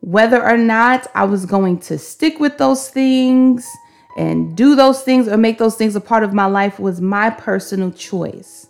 Whether 0.00 0.42
or 0.42 0.56
not 0.56 1.06
I 1.14 1.24
was 1.24 1.46
going 1.46 1.78
to 1.80 1.98
stick 1.98 2.38
with 2.38 2.58
those 2.58 2.88
things 2.88 3.66
and 4.16 4.56
do 4.56 4.74
those 4.74 5.02
things 5.02 5.28
or 5.28 5.36
make 5.36 5.58
those 5.58 5.76
things 5.76 5.94
a 5.96 6.00
part 6.00 6.24
of 6.24 6.32
my 6.32 6.46
life 6.46 6.78
was 6.78 7.00
my 7.00 7.30
personal 7.30 7.90
choice. 7.90 8.68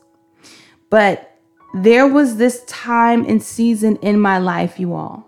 But 0.90 1.34
there 1.74 2.06
was 2.06 2.36
this 2.36 2.64
time 2.64 3.24
and 3.26 3.42
season 3.42 3.96
in 3.96 4.20
my 4.20 4.38
life, 4.38 4.80
you 4.80 4.94
all, 4.94 5.26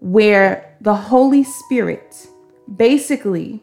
where 0.00 0.76
the 0.80 0.94
Holy 0.94 1.44
Spirit 1.44 2.26
basically 2.76 3.62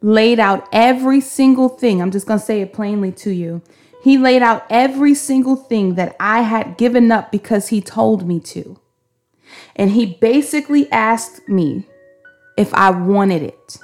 laid 0.00 0.38
out 0.38 0.68
every 0.72 1.20
single 1.20 1.68
thing. 1.68 2.00
I'm 2.00 2.10
just 2.10 2.26
going 2.26 2.40
to 2.40 2.44
say 2.44 2.60
it 2.60 2.72
plainly 2.72 3.12
to 3.12 3.30
you 3.30 3.62
he 4.06 4.16
laid 4.16 4.40
out 4.40 4.64
every 4.70 5.16
single 5.16 5.56
thing 5.56 5.96
that 5.96 6.14
I 6.20 6.42
had 6.42 6.78
given 6.78 7.10
up 7.10 7.32
because 7.32 7.70
he 7.70 7.80
told 7.80 8.24
me 8.24 8.38
to. 8.38 8.78
And 9.74 9.90
he 9.90 10.06
basically 10.06 10.88
asked 10.92 11.48
me 11.48 11.88
if 12.56 12.72
I 12.72 12.90
wanted 12.90 13.42
it. 13.42 13.78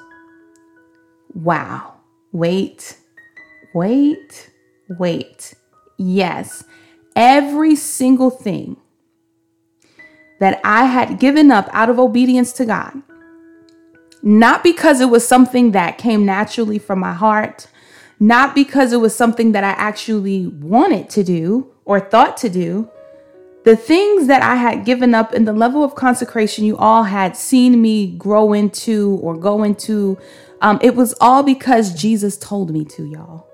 Wow. 1.35 1.95
Wait, 2.31 2.99
wait, 3.75 4.49
wait. 4.97 5.55
Yes, 5.99 6.63
every 7.17 7.75
single 7.75 8.31
thing 8.31 8.77
that 10.39 10.61
I 10.63 10.85
had 10.85 11.19
given 11.19 11.51
up 11.51 11.69
out 11.73 11.91
of 11.91 11.99
obedience 11.99 12.53
to 12.53 12.65
God, 12.65 13.03
not 14.23 14.63
because 14.63 15.01
it 15.01 15.11
was 15.11 15.27
something 15.27 15.73
that 15.73 15.99
came 15.99 16.25
naturally 16.25 16.79
from 16.79 17.01
my 17.01 17.13
heart, 17.13 17.67
not 18.23 18.55
because 18.55 18.93
it 18.93 18.99
was 18.99 19.13
something 19.13 19.51
that 19.51 19.65
I 19.65 19.71
actually 19.71 20.47
wanted 20.47 21.11
to 21.11 21.25
do 21.25 21.75
or 21.85 21.99
thought 21.99 22.37
to 22.37 22.49
do. 22.49 22.89
The 23.65 23.75
things 23.75 24.29
that 24.29 24.43
I 24.43 24.55
had 24.55 24.85
given 24.85 25.13
up 25.13 25.33
and 25.33 25.47
the 25.47 25.53
level 25.53 25.83
of 25.83 25.97
consecration 25.97 26.65
you 26.65 26.77
all 26.77 27.03
had 27.03 27.37
seen 27.37 27.83
me 27.83 28.13
grow 28.17 28.53
into 28.53 29.19
or 29.23 29.37
go 29.37 29.65
into, 29.65 30.19
um, 30.61 30.79
it 30.83 30.95
was 30.95 31.17
all 31.21 31.43
because 31.43 32.01
Jesus 32.01 32.37
told 32.37 32.71
me 32.71 32.85
to, 32.85 33.05
y'all. 33.07 33.49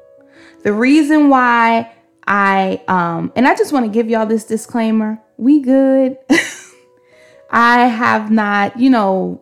The 0.64 0.74
reason 0.74 1.30
why 1.30 1.90
I, 2.26 2.82
um, 2.88 3.32
and 3.36 3.48
I 3.48 3.54
just 3.54 3.72
want 3.72 3.86
to 3.86 3.90
give 3.90 4.10
y'all 4.10 4.26
this 4.26 4.44
disclaimer 4.44 5.18
we 5.38 5.60
good. 5.60 6.18
I 7.50 7.86
have 7.86 8.30
not, 8.30 8.78
you 8.78 8.90
know, 8.90 9.40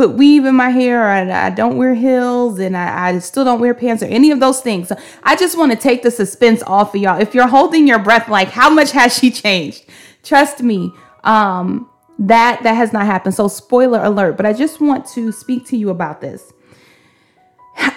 put 0.00 0.12
weave 0.12 0.46
in 0.46 0.54
my 0.54 0.70
hair 0.70 1.02
or 1.02 1.30
I, 1.30 1.50
don't 1.50 1.76
wear 1.76 1.92
heels 1.92 2.58
and 2.58 2.74
I, 2.74 3.08
I, 3.08 3.18
still 3.18 3.44
don't 3.44 3.60
wear 3.60 3.74
pants 3.74 4.02
or 4.02 4.06
any 4.06 4.30
of 4.30 4.40
those 4.40 4.62
things. 4.62 4.88
So 4.88 4.96
I 5.24 5.36
just 5.36 5.58
want 5.58 5.72
to 5.72 5.76
take 5.76 6.02
the 6.02 6.10
suspense 6.10 6.62
off 6.62 6.94
of 6.94 7.02
y'all. 7.02 7.20
If 7.20 7.34
you're 7.34 7.46
holding 7.46 7.86
your 7.86 7.98
breath, 7.98 8.26
like 8.26 8.48
how 8.48 8.70
much 8.70 8.92
has 8.92 9.14
she 9.14 9.30
changed? 9.30 9.84
Trust 10.22 10.62
me, 10.62 10.90
um, 11.22 11.86
that 12.18 12.62
that 12.62 12.72
has 12.72 12.94
not 12.94 13.04
happened. 13.04 13.34
So 13.34 13.46
spoiler 13.46 14.02
alert, 14.02 14.38
but 14.38 14.46
I 14.46 14.54
just 14.54 14.80
want 14.80 15.04
to 15.08 15.32
speak 15.32 15.66
to 15.66 15.76
you 15.76 15.90
about 15.90 16.22
this. 16.22 16.50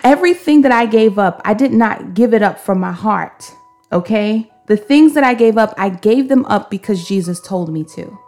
Everything 0.03 0.61
that 0.63 0.73
I 0.73 0.85
gave 0.85 1.17
up, 1.17 1.41
I 1.45 1.53
did 1.53 1.71
not 1.71 2.15
give 2.15 2.33
it 2.33 2.41
up 2.41 2.59
from 2.59 2.81
my 2.81 2.91
heart. 2.91 3.49
Okay? 3.93 4.51
The 4.67 4.75
things 4.75 5.13
that 5.13 5.23
I 5.23 5.35
gave 5.35 5.57
up, 5.57 5.73
I 5.77 5.87
gave 5.87 6.27
them 6.27 6.43
up 6.47 6.69
because 6.69 7.07
Jesus 7.07 7.39
told 7.39 7.71
me 7.71 7.85
to. 7.95 8.19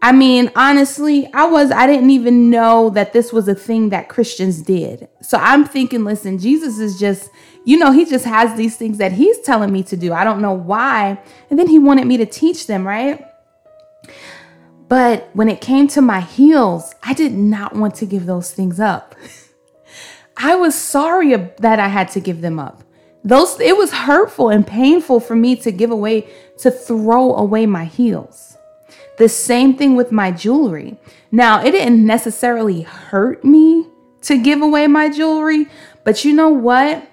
I 0.00 0.12
mean, 0.12 0.52
honestly, 0.54 1.28
I 1.34 1.46
was, 1.46 1.72
I 1.72 1.86
didn't 1.86 2.10
even 2.10 2.50
know 2.50 2.90
that 2.90 3.12
this 3.12 3.32
was 3.32 3.48
a 3.48 3.54
thing 3.54 3.88
that 3.88 4.08
Christians 4.08 4.62
did. 4.62 5.08
So 5.22 5.38
I'm 5.38 5.64
thinking, 5.64 6.04
listen, 6.04 6.38
Jesus 6.38 6.78
is 6.78 7.00
just, 7.00 7.30
you 7.64 7.76
know, 7.76 7.90
he 7.90 8.04
just 8.04 8.24
has 8.24 8.56
these 8.56 8.76
things 8.76 8.98
that 8.98 9.12
he's 9.12 9.40
telling 9.40 9.72
me 9.72 9.82
to 9.84 9.96
do. 9.96 10.12
I 10.12 10.22
don't 10.22 10.40
know 10.40 10.52
why. 10.52 11.20
And 11.50 11.58
then 11.58 11.66
he 11.66 11.80
wanted 11.80 12.06
me 12.06 12.16
to 12.18 12.26
teach 12.26 12.68
them, 12.68 12.86
right? 12.86 13.24
But 14.88 15.30
when 15.32 15.48
it 15.48 15.60
came 15.60 15.88
to 15.88 16.00
my 16.00 16.20
heels, 16.20 16.94
I 17.02 17.12
did 17.12 17.32
not 17.32 17.74
want 17.74 17.96
to 17.96 18.06
give 18.06 18.26
those 18.26 18.52
things 18.52 18.78
up. 18.78 19.16
I 20.36 20.54
was 20.54 20.76
sorry 20.76 21.34
that 21.34 21.80
I 21.80 21.88
had 21.88 22.08
to 22.10 22.20
give 22.20 22.40
them 22.40 22.60
up. 22.60 22.84
Those 23.24 23.58
it 23.58 23.76
was 23.76 23.92
hurtful 23.92 24.48
and 24.48 24.64
painful 24.64 25.18
for 25.18 25.34
me 25.34 25.56
to 25.56 25.72
give 25.72 25.90
away 25.90 26.30
to 26.58 26.70
throw 26.70 27.34
away 27.34 27.66
my 27.66 27.84
heels. 27.84 28.56
The 29.18 29.28
same 29.28 29.76
thing 29.76 29.96
with 29.96 30.12
my 30.12 30.30
jewelry. 30.30 30.96
Now, 31.30 31.62
it 31.62 31.72
didn't 31.72 32.06
necessarily 32.06 32.82
hurt 32.82 33.44
me 33.44 33.86
to 34.22 34.38
give 34.38 34.62
away 34.62 34.86
my 34.86 35.08
jewelry, 35.10 35.66
but 36.04 36.24
you 36.24 36.32
know 36.32 36.48
what? 36.48 37.08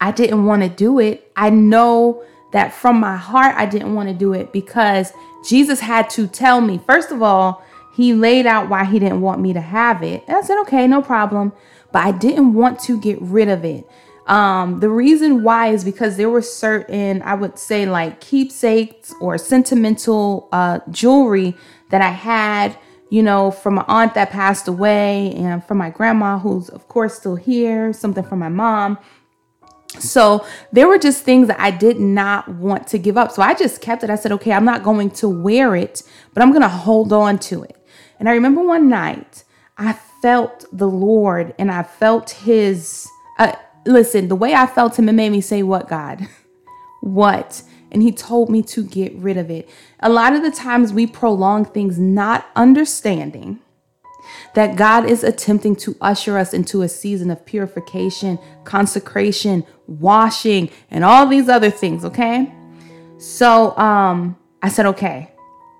I 0.00 0.10
didn't 0.10 0.44
want 0.44 0.62
to 0.62 0.68
do 0.68 0.98
it. 0.98 1.30
I 1.36 1.50
know 1.50 2.24
that 2.52 2.72
from 2.72 3.00
my 3.00 3.16
heart, 3.16 3.54
I 3.56 3.66
didn't 3.66 3.94
want 3.94 4.08
to 4.08 4.14
do 4.14 4.32
it 4.32 4.52
because 4.52 5.12
Jesus 5.48 5.80
had 5.80 6.08
to 6.10 6.26
tell 6.26 6.60
me, 6.60 6.80
first 6.86 7.10
of 7.10 7.22
all, 7.22 7.62
he 7.94 8.12
laid 8.12 8.46
out 8.46 8.68
why 8.68 8.84
he 8.84 8.98
didn't 8.98 9.20
want 9.20 9.40
me 9.40 9.52
to 9.52 9.60
have 9.60 10.02
it. 10.02 10.24
And 10.26 10.36
I 10.36 10.42
said, 10.42 10.60
okay, 10.62 10.86
no 10.86 11.00
problem. 11.00 11.52
But 11.92 12.04
I 12.04 12.10
didn't 12.12 12.54
want 12.54 12.80
to 12.80 12.98
get 12.98 13.20
rid 13.20 13.48
of 13.48 13.64
it. 13.64 13.88
Um, 14.26 14.80
the 14.80 14.88
reason 14.88 15.42
why 15.42 15.68
is 15.68 15.84
because 15.84 16.16
there 16.16 16.30
were 16.30 16.42
certain, 16.42 17.20
I 17.22 17.34
would 17.34 17.58
say, 17.58 17.86
like 17.86 18.20
keepsakes 18.20 19.14
or 19.20 19.36
sentimental 19.36 20.48
uh, 20.50 20.80
jewelry 20.90 21.54
that 21.90 22.00
I 22.00 22.08
had, 22.08 22.76
you 23.10 23.22
know, 23.22 23.50
from 23.50 23.74
my 23.74 23.84
aunt 23.86 24.14
that 24.14 24.30
passed 24.30 24.66
away 24.66 25.32
and 25.34 25.62
from 25.64 25.78
my 25.78 25.90
grandma, 25.90 26.38
who's, 26.38 26.70
of 26.70 26.88
course, 26.88 27.14
still 27.14 27.36
here, 27.36 27.92
something 27.92 28.24
from 28.24 28.38
my 28.38 28.48
mom. 28.48 28.98
So 29.98 30.44
there 30.72 30.88
were 30.88 30.98
just 30.98 31.22
things 31.22 31.46
that 31.48 31.60
I 31.60 31.70
did 31.70 32.00
not 32.00 32.48
want 32.48 32.86
to 32.88 32.98
give 32.98 33.16
up. 33.16 33.30
So 33.30 33.42
I 33.42 33.54
just 33.54 33.80
kept 33.80 34.02
it. 34.02 34.10
I 34.10 34.16
said, 34.16 34.32
okay, 34.32 34.52
I'm 34.52 34.64
not 34.64 34.82
going 34.82 35.10
to 35.12 35.28
wear 35.28 35.76
it, 35.76 36.02
but 36.32 36.42
I'm 36.42 36.50
going 36.50 36.62
to 36.62 36.68
hold 36.68 37.12
on 37.12 37.38
to 37.40 37.62
it. 37.62 37.76
And 38.18 38.28
I 38.28 38.32
remember 38.32 38.62
one 38.64 38.88
night 38.88 39.44
I 39.76 39.92
felt 40.22 40.64
the 40.72 40.88
Lord 40.88 41.54
and 41.58 41.70
I 41.70 41.82
felt 41.82 42.30
his, 42.30 43.06
uh, 43.38 43.52
listen, 43.86 44.28
the 44.28 44.36
way 44.36 44.54
I 44.54 44.66
felt 44.66 44.98
him, 44.98 45.08
it 45.08 45.12
made 45.12 45.30
me 45.30 45.40
say, 45.40 45.62
What, 45.62 45.88
God? 45.88 46.26
what? 47.00 47.62
And 47.90 48.02
he 48.02 48.10
told 48.10 48.50
me 48.50 48.62
to 48.62 48.84
get 48.84 49.14
rid 49.14 49.36
of 49.36 49.50
it. 49.50 49.68
A 50.00 50.08
lot 50.08 50.34
of 50.34 50.42
the 50.42 50.50
times 50.50 50.92
we 50.92 51.06
prolong 51.06 51.64
things 51.64 51.98
not 51.98 52.46
understanding 52.56 53.60
that 54.54 54.74
God 54.74 55.08
is 55.08 55.22
attempting 55.22 55.76
to 55.76 55.96
usher 56.00 56.36
us 56.36 56.52
into 56.52 56.82
a 56.82 56.88
season 56.88 57.30
of 57.30 57.44
purification, 57.46 58.38
consecration, 58.64 59.64
washing, 59.86 60.70
and 60.90 61.04
all 61.04 61.26
these 61.26 61.48
other 61.48 61.70
things, 61.70 62.04
okay? 62.04 62.52
So 63.18 63.76
um 63.78 64.36
I 64.64 64.68
said, 64.68 64.86
okay, 64.86 65.30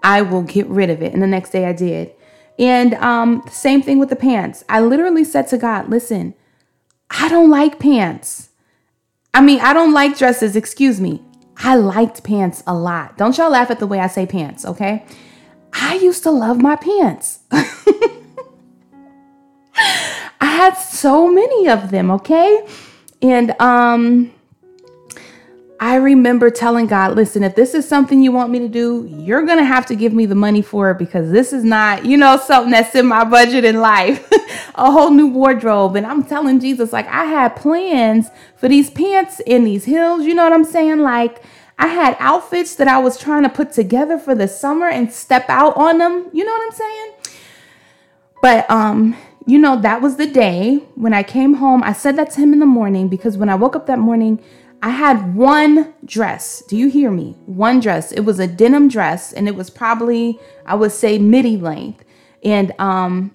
I 0.03 0.21
will 0.21 0.43
get 0.43 0.67
rid 0.67 0.91
of 0.91 1.03
it. 1.03 1.15
And 1.15 1.23
the 1.23 1.27
next 1.27 1.51
day 1.51 1.65
I 1.65 1.73
did. 1.73 2.13
And 2.59 2.93
um, 2.95 3.43
same 3.51 3.81
thing 3.81 3.99
with 3.99 4.11
the 4.11 4.17
pants. 4.17 4.63
I 4.69 4.81
literally 4.81 5.25
said 5.25 5.49
to 5.49 5.59
God, 5.59 5.89
listen, 5.89 6.35
I 7.11 7.29
don't 7.29 7.51
like 7.51 7.79
pants. 7.79 8.51
I 9.33 9.41
mean, 9.41 9.61
I 9.61 9.73
don't 9.73 9.93
like 9.93 10.17
dresses, 10.17 10.57
excuse 10.57 11.01
me. 11.01 11.23
I 11.57 11.77
liked 11.77 12.25
pants 12.25 12.63
a 12.67 12.75
lot. 12.75 13.17
Don't 13.17 13.37
y'all 13.39 13.51
laugh 13.51 13.71
at 13.71 13.79
the 13.79 13.87
way 13.87 14.01
I 14.01 14.07
say 14.07 14.27
pants, 14.27 14.65
okay? 14.65 15.05
I 15.73 15.95
used 15.97 16.23
to 16.25 16.31
love 16.31 16.61
my 16.61 16.77
pants. 16.77 17.41
I 17.51 17.61
had 20.41 20.75
so 20.75 21.29
many 21.33 21.69
of 21.69 21.91
them, 21.91 22.11
okay? 22.13 22.67
And 23.23 23.61
um 23.61 24.33
I 25.85 25.97
remember 25.97 26.49
telling 26.49 26.87
God, 26.87 27.15
listen, 27.15 27.45
if 27.45 27.55
this 27.57 27.75
is 27.75 27.87
something 27.87 28.23
you 28.23 28.33
want 28.33 28.51
me 28.51 28.59
to 28.61 28.69
do, 28.69 29.07
you're 29.19 29.45
going 29.45 29.59
to 29.59 29.67
have 29.67 29.85
to 29.87 29.95
give 29.95 30.15
me 30.15 30.25
the 30.25 30.35
money 30.35 30.63
for 30.63 30.91
it 30.91 30.97
because 30.97 31.31
this 31.31 31.53
is 31.53 31.63
not, 31.63 32.07
you 32.07 32.17
know, 32.17 32.39
something 32.39 32.71
that's 32.71 32.95
in 32.95 33.05
my 33.05 33.23
budget 33.23 33.67
in 33.67 33.83
life. 33.83 34.27
a 34.77 34.91
whole 34.91 35.11
new 35.11 35.27
wardrobe. 35.27 35.95
And 35.95 36.07
I'm 36.07 36.25
telling 36.25 36.59
Jesus, 36.59 36.91
like, 36.91 37.07
I 37.09 37.27
had 37.27 37.55
plans 37.55 38.31
for 38.57 38.67
these 38.67 38.89
pants 38.89 39.41
in 39.41 39.65
these 39.65 39.85
heels. 39.85 40.25
You 40.25 40.33
know 40.33 40.45
what 40.45 40.55
I'm 40.55 40.65
saying? 40.65 41.01
Like, 41.01 41.43
I 41.79 41.89
had 41.89 42.17
outfits 42.19 42.77
that 42.77 42.89
I 42.89 42.99
was 42.99 43.19
trying 43.19 43.43
to 43.43 43.51
put 43.51 43.73
together 43.73 44.19
for 44.19 44.35
the 44.35 44.49
summer 44.49 44.89
and 44.89 45.13
step 45.13 45.51
out 45.51 45.77
on 45.77 45.99
them. 45.99 46.31
You 46.33 46.47
know 46.47 46.53
what 46.53 46.63
I'm 46.63 46.79
saying? 46.79 47.13
But, 48.41 48.71
um, 48.71 49.19
you 49.45 49.59
know, 49.59 49.79
that 49.83 50.01
was 50.01 50.17
the 50.17 50.27
day 50.27 50.77
when 50.95 51.13
I 51.13 51.23
came 51.23 51.53
home. 51.53 51.83
I 51.83 51.93
said 51.93 52.17
that 52.17 52.31
to 52.31 52.41
him 52.41 52.55
in 52.55 52.61
the 52.61 52.65
morning 52.65 53.09
because 53.09 53.37
when 53.37 53.51
I 53.51 53.55
woke 53.55 53.77
up 53.77 53.87
that 53.89 53.99
morning, 53.99 54.43
I 54.85 54.91
had 54.91 55.35
one 55.35 55.95
dress. 56.05 56.63
Do 56.69 56.77
you 56.77 56.91
hear 56.91 57.11
me? 57.11 57.39
One 57.47 57.81
dress. 57.81 58.13
It 58.13 58.21
was 58.21 58.39
a 58.39 58.47
denim 58.47 58.89
dress 58.89 59.33
and 59.33 59.49
it 59.49 59.57
was 59.57 59.71
probably 59.71 60.39
I 60.67 60.75
would 60.75 60.93
say 60.93 61.17
midi 61.17 61.57
length. 61.57 62.05
And 62.45 62.79
um 62.79 63.35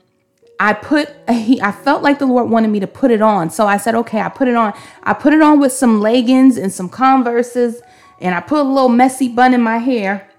I 0.59 0.73
put 0.73 1.09
he 1.27 1.59
I 1.59 1.71
felt 1.71 2.03
like 2.03 2.19
the 2.19 2.27
Lord 2.27 2.51
wanted 2.51 2.67
me 2.67 2.79
to 2.81 2.85
put 2.85 3.09
it 3.09 3.23
on. 3.23 3.49
So 3.49 3.65
I 3.65 3.77
said, 3.77 3.95
"Okay, 3.95 4.21
I 4.21 4.29
put 4.29 4.47
it 4.47 4.53
on. 4.53 4.73
I 5.01 5.13
put 5.13 5.33
it 5.33 5.41
on 5.41 5.59
with 5.59 5.71
some 5.71 5.99
leggings 5.99 6.55
and 6.55 6.71
some 6.71 6.87
Converses 6.87 7.81
and 8.21 8.35
I 8.35 8.41
put 8.41 8.59
a 8.59 8.69
little 8.69 8.87
messy 8.87 9.27
bun 9.27 9.55
in 9.55 9.61
my 9.63 9.79
hair 9.79 10.29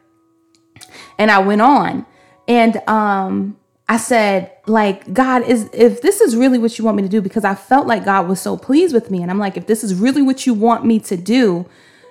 and 1.19 1.29
I 1.29 1.41
went 1.41 1.61
on. 1.61 2.07
And 2.47 2.81
um 2.89 3.57
I 3.91 3.97
said, 3.97 4.53
like, 4.69 5.13
God, 5.13 5.43
is 5.43 5.69
if 5.73 6.01
this 6.01 6.21
is 6.21 6.37
really 6.37 6.59
what 6.59 6.79
you 6.79 6.85
want 6.85 6.97
me 6.97 7.03
to 7.03 7.09
do, 7.09 7.21
because 7.21 7.43
I 7.43 7.57
felt 7.57 7.89
like 7.89 8.05
God 8.05 8.29
was 8.29 8.41
so 8.41 8.57
pleased 8.57 8.95
with 8.95 9.11
me. 9.11 9.21
And 9.21 9.33
I'm 9.33 9.39
like, 9.41 9.57
if 9.57 9.67
this 9.67 9.83
is 9.83 9.97
really 9.97 10.23
what 10.23 10.47
you 10.47 10.55
want 10.55 10.87
me 10.87 11.01
to 11.01 11.17
do, 11.17 11.67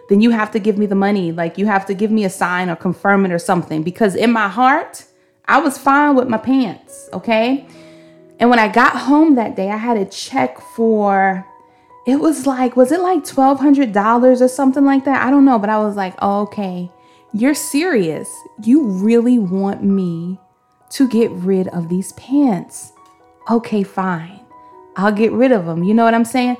then 0.10 0.20
you 0.20 0.32
have 0.32 0.52
to 0.52 0.60
give 0.60 0.78
me 0.78 0.88
the 0.88 0.96
money. 0.96 1.32
Like, 1.32 1.58
you 1.58 1.68
have 1.68 1.86
to 1.86 1.94
give 1.94 2.12
me 2.12 2.26
a 2.26 2.30
sign 2.30 2.70
or 2.70 2.76
confirm 2.76 3.26
it 3.26 3.32
or 3.32 3.39
something. 3.39 3.82
Because 3.82 4.13
in 4.13 4.30
my 4.30 4.50
heart, 4.50 5.06
I 5.46 5.62
was 5.62 5.78
fine 5.78 6.18
with 6.18 6.28
my 6.28 6.38
pants. 6.38 7.08
Okay. 7.13 7.65
And 8.39 8.50
when 8.50 8.60
I 8.60 8.68
got 8.68 8.98
home 8.98 9.36
that 9.36 9.56
day, 9.56 9.70
I 9.70 9.78
had 9.78 9.96
a 9.96 10.04
check 10.04 10.60
for, 10.76 11.48
it 12.06 12.18
was 12.18 12.46
like, 12.46 12.76
was 12.76 12.92
it 12.92 13.00
like 13.00 13.24
$1,200 13.24 14.42
or 14.42 14.48
something 14.50 14.84
like 14.84 15.06
that? 15.06 15.26
I 15.26 15.30
don't 15.30 15.46
know. 15.46 15.58
But 15.58 15.70
I 15.70 15.80
was 15.80 15.96
like, 15.96 16.15
oh, 16.22 16.42
okay, 16.42 16.92
you're 17.32 17.56
serious. 17.56 18.30
You 18.65 18.84
really 18.84 19.39
want 19.39 19.82
me 19.82 20.39
to 20.91 21.08
get 21.08 21.32
rid 21.32 21.67
of 21.69 21.89
these 21.89 22.13
pants. 22.13 22.93
Okay, 23.49 23.84
fine. 23.84 24.39
I'll 24.95 25.12
get 25.12 25.32
rid 25.32 25.52
of 25.52 25.65
them. 25.65 25.84
You 25.84 25.93
know 25.93 26.04
what 26.04 26.13
I'm 26.13 26.25
saying? 26.25 26.58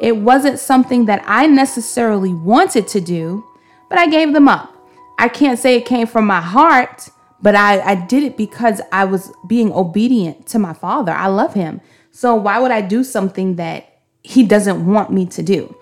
It 0.00 0.16
wasn't 0.16 0.58
something 0.58 1.06
that 1.06 1.22
I 1.26 1.46
necessarily 1.46 2.34
wanted 2.34 2.88
to 2.88 3.00
do, 3.00 3.44
but 3.88 3.98
I 3.98 4.08
gave 4.08 4.32
them 4.32 4.48
up. 4.48 4.74
I 5.18 5.28
can't 5.28 5.58
say 5.58 5.76
it 5.76 5.86
came 5.86 6.06
from 6.06 6.26
my 6.26 6.40
heart, 6.40 7.08
but 7.40 7.54
I, 7.54 7.80
I 7.80 7.94
did 7.94 8.22
it 8.22 8.36
because 8.36 8.80
I 8.92 9.04
was 9.04 9.32
being 9.46 9.72
obedient 9.72 10.46
to 10.48 10.58
my 10.58 10.72
father. 10.72 11.12
I 11.12 11.26
love 11.26 11.54
him. 11.54 11.80
So 12.10 12.34
why 12.34 12.58
would 12.58 12.70
I 12.70 12.80
do 12.82 13.02
something 13.02 13.56
that 13.56 14.00
he 14.22 14.44
doesn't 14.44 14.86
want 14.86 15.10
me 15.12 15.26
to 15.26 15.42
do? 15.42 15.74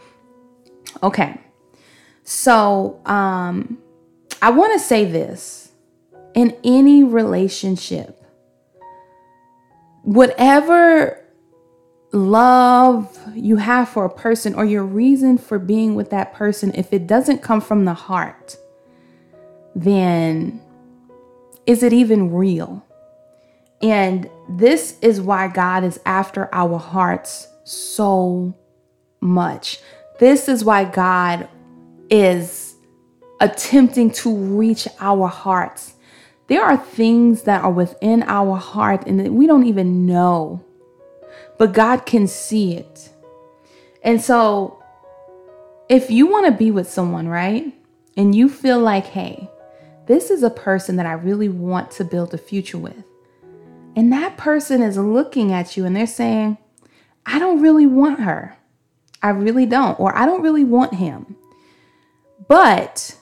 Okay. 1.03 1.39
So 2.25 3.01
um 3.05 3.79
I 4.41 4.51
want 4.51 4.73
to 4.73 4.79
say 4.79 5.05
this 5.05 5.60
in 6.35 6.57
any 6.65 7.03
relationship, 7.05 8.23
whatever 10.03 11.25
love 12.13 13.17
you 13.35 13.57
have 13.57 13.89
for 13.89 14.05
a 14.05 14.11
person 14.11 14.55
or 14.55 14.65
your 14.65 14.85
reason 14.85 15.39
for 15.39 15.59
being 15.59 15.95
with 15.95 16.11
that 16.11 16.35
person, 16.35 16.73
if 16.75 16.93
it 16.93 17.07
doesn't 17.07 17.43
come 17.43 17.61
from 17.61 17.85
the 17.85 17.95
heart, 17.95 18.57
then 19.75 20.61
is 21.67 21.83
it 21.83 21.93
even 21.93 22.33
real? 22.33 22.85
And 23.83 24.29
this 24.49 24.99
is 25.01 25.21
why 25.21 25.49
God 25.49 25.85
is 25.85 26.01
after 26.05 26.49
our 26.53 26.79
hearts 26.79 27.49
so 27.65 28.55
much. 29.21 29.81
This 30.19 30.49
is 30.49 30.65
why 30.65 30.85
God 30.85 31.49
is 32.11 32.75
attempting 33.41 34.11
to 34.11 34.35
reach 34.35 34.87
our 34.99 35.29
hearts 35.29 35.95
there 36.51 36.65
are 36.65 36.77
things 36.77 37.45
that 37.45 37.63
are 37.63 37.71
within 37.71 38.25
our 38.25 38.57
heart 38.57 39.07
and 39.07 39.21
that 39.21 39.33
we 39.33 39.47
don't 39.47 39.67
even 39.67 40.05
know, 40.05 40.65
but 41.59 41.73
God 41.73 42.05
can 42.05 42.27
see 42.27 42.75
it. 42.75 43.11
And 44.03 44.21
so, 44.21 44.83
if 45.89 46.11
you 46.11 46.27
want 46.27 46.47
to 46.47 46.53
be 46.53 46.73
with 46.73 46.91
someone, 46.91 47.29
right, 47.29 47.73
and 48.17 48.35
you 48.35 48.49
feel 48.49 48.81
like, 48.81 49.07
hey, 49.07 49.49
this 50.07 50.29
is 50.29 50.43
a 50.43 50.51
person 50.51 50.97
that 50.97 51.07
I 51.07 51.13
really 51.13 51.49
want 51.49 51.93
to 51.93 52.05
build 52.05 52.35
a 52.35 52.39
future 52.39 52.79
with, 52.79 53.05
and 53.95 54.13
that 54.13 54.37
person 54.37 54.83
is 54.83 54.97
looking 54.97 55.53
at 55.53 55.77
you 55.77 55.85
and 55.85 55.95
they're 55.95 56.05
saying, 56.05 56.59
I 57.27 57.39
don't 57.39 57.63
really 57.63 57.87
want 57.87 58.19
her. 58.19 58.57
I 59.23 59.29
really 59.29 59.67
don't. 59.67 60.01
Or 60.01 60.17
I 60.17 60.27
don't 60.27 60.43
really 60.43 60.65
want 60.65 60.95
him. 60.95 61.37
But 62.49 63.20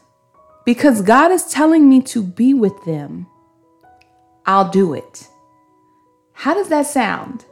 because 0.68 1.00
God 1.00 1.32
is 1.32 1.46
telling 1.46 1.88
me 1.88 2.02
to 2.02 2.22
be 2.22 2.52
with 2.52 2.84
them, 2.84 3.26
I'll 4.44 4.68
do 4.68 4.92
it. 4.92 5.26
How 6.34 6.52
does 6.52 6.68
that 6.68 6.86
sound? 6.86 7.46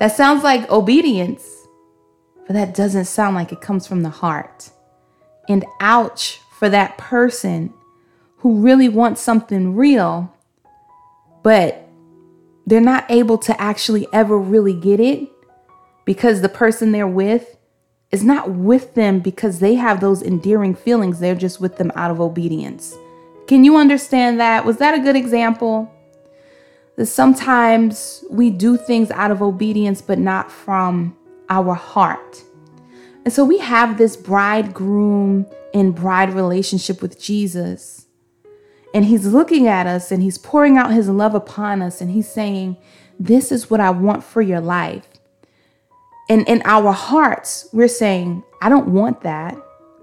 That 0.00 0.16
sounds 0.16 0.42
like 0.42 0.70
obedience, 0.70 1.46
but 2.46 2.54
that 2.54 2.74
doesn't 2.74 3.04
sound 3.04 3.36
like 3.36 3.52
it 3.52 3.60
comes 3.60 3.86
from 3.86 4.02
the 4.02 4.08
heart. 4.08 4.70
And 5.46 5.66
ouch 5.78 6.40
for 6.58 6.70
that 6.70 6.96
person 6.96 7.74
who 8.38 8.62
really 8.62 8.88
wants 8.88 9.20
something 9.20 9.76
real, 9.76 10.34
but 11.42 11.86
they're 12.66 12.80
not 12.80 13.04
able 13.10 13.36
to 13.36 13.60
actually 13.60 14.06
ever 14.10 14.38
really 14.38 14.72
get 14.72 15.00
it 15.00 15.28
because 16.06 16.40
the 16.40 16.48
person 16.48 16.92
they're 16.92 17.06
with 17.06 17.58
is 18.10 18.22
not 18.24 18.50
with 18.50 18.94
them 18.94 19.20
because 19.20 19.58
they 19.58 19.74
have 19.74 20.00
those 20.00 20.22
endearing 20.22 20.74
feelings. 20.74 21.20
They're 21.20 21.34
just 21.34 21.60
with 21.60 21.76
them 21.78 21.90
out 21.94 22.10
of 22.10 22.20
obedience. 22.20 22.94
Can 23.46 23.64
you 23.64 23.76
understand 23.76 24.40
that? 24.40 24.64
Was 24.64 24.78
that 24.78 24.94
a 24.94 25.00
good 25.00 25.16
example? 25.16 25.90
That 26.96 27.06
sometimes 27.06 28.24
we 28.30 28.50
do 28.50 28.76
things 28.76 29.10
out 29.10 29.30
of 29.30 29.42
obedience, 29.42 30.00
but 30.00 30.18
not 30.18 30.50
from 30.50 31.16
our 31.50 31.74
heart. 31.74 32.42
And 33.24 33.32
so 33.32 33.44
we 33.44 33.58
have 33.58 33.98
this 33.98 34.16
bridegroom 34.16 35.46
and 35.72 35.94
bride 35.94 36.32
relationship 36.32 37.02
with 37.02 37.20
Jesus. 37.20 38.06
And 38.94 39.04
he's 39.06 39.26
looking 39.26 39.66
at 39.66 39.86
us 39.86 40.12
and 40.12 40.22
he's 40.22 40.38
pouring 40.38 40.78
out 40.78 40.92
his 40.92 41.08
love 41.08 41.34
upon 41.34 41.82
us 41.82 42.00
and 42.00 42.10
he's 42.12 42.28
saying, 42.28 42.76
This 43.18 43.50
is 43.50 43.68
what 43.68 43.80
I 43.80 43.90
want 43.90 44.22
for 44.22 44.40
your 44.40 44.60
life. 44.60 45.08
And 46.28 46.48
in 46.48 46.62
our 46.64 46.92
hearts, 46.92 47.68
we're 47.72 47.88
saying, 47.88 48.42
I 48.62 48.68
don't 48.68 48.88
want 48.88 49.22
that, 49.22 49.56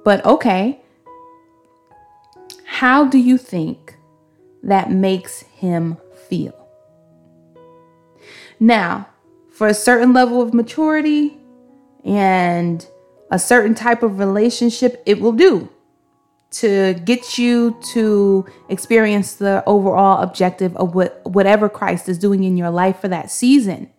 but 0.04 0.24
okay. 0.26 0.82
How 2.66 3.06
do 3.06 3.18
you 3.18 3.38
think 3.38 3.98
that 4.64 4.92
makes 4.92 5.42
him 5.42 5.98
feel? 6.28 6.56
Now, 8.60 9.08
for 9.52 9.68
a 9.68 9.74
certain 9.74 10.14
level 10.14 10.42
of 10.42 10.54
maturity 10.54 11.38
and 12.06 12.86
a 13.32 13.40
certain 13.40 13.74
type 13.74 14.04
of 14.04 14.20
relationship, 14.20 15.02
it 15.06 15.20
will 15.20 15.32
do 15.32 15.70
to 16.52 16.94
get 17.06 17.38
you 17.38 17.78
to 17.94 18.46
experience 18.70 19.36
the 19.36 19.64
overall 19.66 20.22
objective 20.22 20.76
of 20.76 20.94
what 20.94 21.22
whatever 21.26 21.70
Christ 21.70 22.10
is 22.10 22.18
doing 22.18 22.44
in 22.44 22.58
your 22.58 22.70
life 22.70 23.00
for 23.00 23.08
that 23.08 23.32
season. 23.32 23.90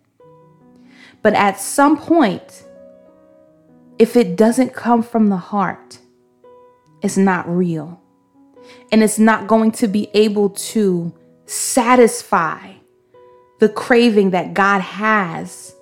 But 1.23 1.33
at 1.33 1.59
some 1.59 1.97
point, 1.97 2.63
if 3.97 4.15
it 4.15 4.35
doesn't 4.35 4.73
come 4.73 5.01
from 5.01 5.29
the 5.29 5.37
heart, 5.37 5.99
it's 7.01 7.17
not 7.17 7.47
real. 7.49 8.01
And 8.91 9.01
it's 9.01 9.17
not 9.17 9.47
going 9.47 9.71
to 9.73 9.87
be 9.87 10.09
able 10.13 10.49
to 10.49 11.13
satisfy 11.45 12.73
the 13.59 13.69
craving 13.69 14.31
that 14.31 14.53
God 14.53 14.81
has 14.81 15.75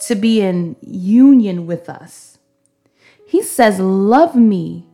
to 0.00 0.14
be 0.14 0.40
in 0.40 0.76
union 0.80 1.66
with 1.66 1.88
us. 1.88 2.38
He 3.26 3.42
says, 3.42 3.78
Love 3.78 4.34
me 4.34 4.86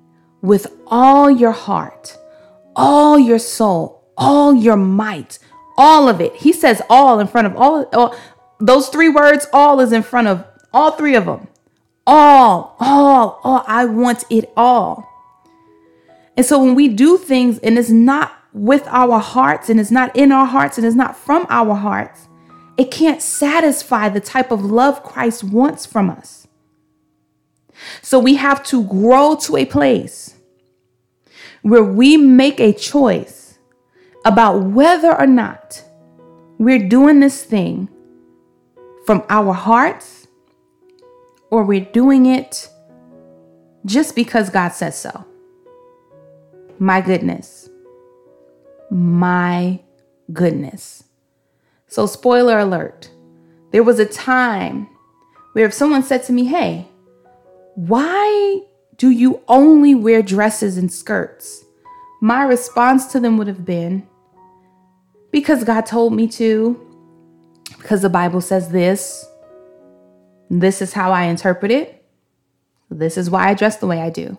with 0.42 0.66
all 0.86 1.30
your 1.30 1.52
heart, 1.52 2.18
all 2.76 3.18
your 3.18 3.38
soul, 3.38 4.04
all 4.16 4.54
your 4.54 4.76
might, 4.76 5.38
all 5.76 6.08
of 6.08 6.20
it. 6.20 6.34
He 6.36 6.52
says 6.52 6.82
all 6.90 7.20
in 7.20 7.26
front 7.26 7.46
of 7.46 7.56
all, 7.56 7.86
all 7.92 8.16
those 8.60 8.88
three 8.88 9.08
words, 9.08 9.46
all 9.52 9.80
is 9.80 9.92
in 9.92 10.02
front 10.02 10.28
of 10.28 10.44
all 10.72 10.92
three 10.92 11.14
of 11.14 11.26
them. 11.26 11.48
All, 12.06 12.76
all, 12.78 13.40
all. 13.42 13.64
I 13.66 13.84
want 13.84 14.24
it 14.30 14.52
all. 14.56 15.08
And 16.36 16.44
so 16.44 16.62
when 16.62 16.74
we 16.74 16.88
do 16.88 17.16
things 17.16 17.58
and 17.60 17.78
it's 17.78 17.90
not 17.90 18.32
with 18.52 18.86
our 18.88 19.18
hearts 19.20 19.68
and 19.68 19.80
it's 19.80 19.90
not 19.90 20.14
in 20.16 20.32
our 20.32 20.46
hearts 20.46 20.78
and 20.78 20.86
it's 20.86 20.96
not 20.96 21.16
from 21.16 21.46
our 21.48 21.74
hearts, 21.74 22.28
it 22.76 22.90
can't 22.90 23.22
satisfy 23.22 24.08
the 24.08 24.20
type 24.20 24.50
of 24.50 24.64
love 24.64 25.02
Christ 25.02 25.44
wants 25.44 25.86
from 25.86 26.10
us. 26.10 26.46
So 28.02 28.18
we 28.18 28.36
have 28.36 28.62
to 28.64 28.84
grow 28.84 29.36
to 29.42 29.56
a 29.56 29.64
place 29.64 30.34
where 31.62 31.84
we 31.84 32.16
make 32.16 32.60
a 32.60 32.72
choice 32.72 33.58
about 34.24 34.62
whether 34.62 35.18
or 35.18 35.26
not 35.26 35.82
we're 36.58 36.88
doing 36.88 37.20
this 37.20 37.42
thing 37.42 37.88
from 39.04 39.22
our 39.28 39.52
hearts 39.52 40.26
or 41.50 41.64
we're 41.64 41.84
doing 41.84 42.26
it 42.26 42.68
just 43.84 44.16
because 44.16 44.50
God 44.50 44.70
says 44.70 44.98
so. 44.98 45.24
My 46.78 47.00
goodness. 47.00 47.68
My 48.90 49.80
goodness. 50.32 51.04
So, 51.86 52.06
spoiler 52.06 52.58
alert, 52.58 53.10
there 53.70 53.82
was 53.82 53.98
a 53.98 54.06
time 54.06 54.88
where 55.52 55.66
if 55.66 55.74
someone 55.74 56.02
said 56.02 56.24
to 56.24 56.32
me, 56.32 56.46
Hey, 56.46 56.88
why 57.74 58.60
do 58.96 59.10
you 59.10 59.42
only 59.48 59.94
wear 59.94 60.22
dresses 60.22 60.76
and 60.76 60.92
skirts? 60.92 61.64
My 62.20 62.42
response 62.42 63.06
to 63.12 63.20
them 63.20 63.36
would 63.38 63.46
have 63.46 63.64
been, 63.64 64.06
Because 65.30 65.62
God 65.62 65.86
told 65.86 66.14
me 66.14 66.26
to, 66.28 66.83
because 67.84 68.00
the 68.00 68.08
Bible 68.08 68.40
says 68.40 68.70
this. 68.70 69.28
This 70.48 70.80
is 70.80 70.94
how 70.94 71.12
I 71.12 71.24
interpret 71.24 71.70
it. 71.70 72.02
This 72.90 73.18
is 73.18 73.28
why 73.28 73.50
I 73.50 73.52
dress 73.52 73.76
the 73.76 73.86
way 73.86 74.00
I 74.00 74.08
do. 74.08 74.38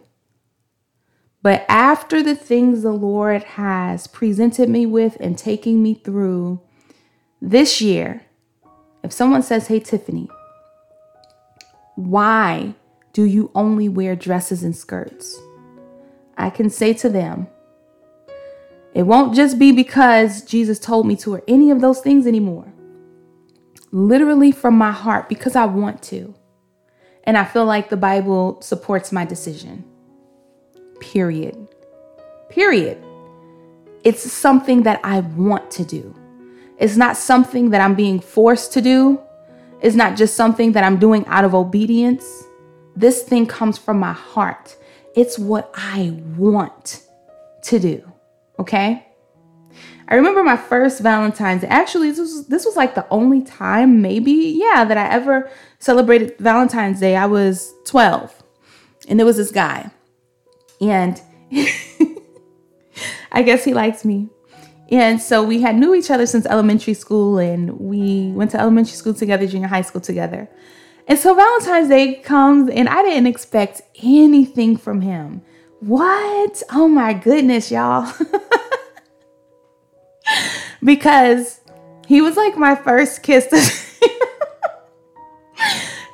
But 1.43 1.63
after 1.69 2.23
the 2.23 2.33
things 2.33 2.81
the 2.81 2.91
Lord 2.91 3.43
has 3.43 4.07
presented 4.07 4.67
me 4.67 4.87
with 4.87 5.15
and 5.19 5.37
taking 5.37 5.83
me 5.83 5.93
through 5.93 6.59
this 7.39 7.81
year, 7.81 8.23
if 9.03 9.13
someone 9.13 9.43
says, 9.43 9.67
Hey, 9.67 9.79
Tiffany, 9.79 10.27
why 11.93 12.73
do 13.13 13.25
you 13.25 13.51
only 13.53 13.87
wear 13.87 14.15
dresses 14.15 14.63
and 14.63 14.75
skirts? 14.75 15.39
I 16.35 16.49
can 16.49 16.71
say 16.71 16.93
to 16.95 17.09
them, 17.09 17.45
it 18.95 19.03
won't 19.03 19.35
just 19.35 19.59
be 19.59 19.71
because 19.71 20.41
Jesus 20.41 20.79
told 20.79 21.05
me 21.05 21.15
to 21.17 21.35
or 21.35 21.43
any 21.47 21.69
of 21.69 21.81
those 21.81 21.99
things 21.99 22.25
anymore 22.25 22.71
literally 23.95 24.51
from 24.51 24.77
my 24.77 24.91
heart 24.91 25.29
because 25.29 25.55
I 25.55 25.63
want 25.63 26.01
to. 26.03 26.35
And 27.23 27.37
I 27.37 27.45
feel 27.45 27.63
like 27.63 27.89
the 27.89 27.95
Bible 27.95 28.61
supports 28.61 29.13
my 29.13 29.23
decision. 29.23 29.85
Period. 30.99 31.55
Period. 32.49 33.01
It's 34.03 34.29
something 34.29 34.83
that 34.83 34.99
I 35.05 35.21
want 35.21 35.71
to 35.71 35.85
do. 35.85 36.13
It's 36.77 36.97
not 36.97 37.15
something 37.15 37.69
that 37.69 37.79
I'm 37.79 37.95
being 37.95 38.19
forced 38.19 38.73
to 38.73 38.81
do. 38.81 39.21
It's 39.81 39.95
not 39.95 40.17
just 40.17 40.35
something 40.35 40.73
that 40.73 40.83
I'm 40.83 40.97
doing 40.97 41.25
out 41.27 41.45
of 41.45 41.55
obedience. 41.55 42.43
This 42.97 43.23
thing 43.23 43.47
comes 43.47 43.77
from 43.77 43.97
my 43.97 44.11
heart. 44.11 44.75
It's 45.15 45.39
what 45.39 45.71
I 45.73 46.19
want 46.35 47.01
to 47.63 47.79
do. 47.79 48.11
Okay? 48.59 49.07
I 50.07 50.15
remember 50.15 50.43
my 50.43 50.57
first 50.57 50.99
Valentine's. 50.99 51.63
Actually, 51.63 52.09
this 52.09 52.19
was 52.19 52.47
this 52.47 52.65
was 52.65 52.75
like 52.75 52.93
the 52.95 53.07
only 53.09 53.41
time, 53.41 54.01
maybe, 54.01 54.55
yeah, 54.57 54.85
that 54.85 54.97
I 54.97 55.09
ever 55.09 55.49
celebrated 55.79 56.35
Valentine's 56.39 56.99
Day. 56.99 57.15
I 57.15 57.25
was 57.25 57.73
12, 57.85 58.43
and 59.07 59.19
there 59.19 59.25
was 59.25 59.37
this 59.37 59.51
guy, 59.51 59.89
and 60.79 61.19
I 63.31 63.41
guess 63.41 63.63
he 63.63 63.73
likes 63.73 64.05
me. 64.05 64.29
And 64.91 65.19
so 65.19 65.43
we 65.43 65.61
had 65.61 65.75
knew 65.75 65.95
each 65.95 66.11
other 66.11 66.27
since 66.27 66.45
elementary 66.45 66.93
school, 66.93 67.39
and 67.39 67.79
we 67.79 68.31
went 68.33 68.51
to 68.51 68.59
elementary 68.59 68.95
school 68.95 69.15
together, 69.15 69.47
junior 69.47 69.67
high 69.67 69.81
school 69.81 70.01
together. 70.01 70.47
And 71.07 71.17
so 71.17 71.33
Valentine's 71.33 71.89
Day 71.89 72.15
comes, 72.15 72.69
and 72.69 72.87
I 72.89 73.01
didn't 73.01 73.27
expect 73.27 73.81
anything 74.03 74.77
from 74.77 75.01
him. 75.01 75.41
What? 75.79 76.61
Oh 76.71 76.87
my 76.87 77.13
goodness, 77.13 77.71
y'all. 77.71 78.11
because 80.85 81.59
he 82.07 82.21
was 82.21 82.37
like 82.37 82.55
my 82.57 82.75
first 82.75 83.23
kiss. 83.23 83.47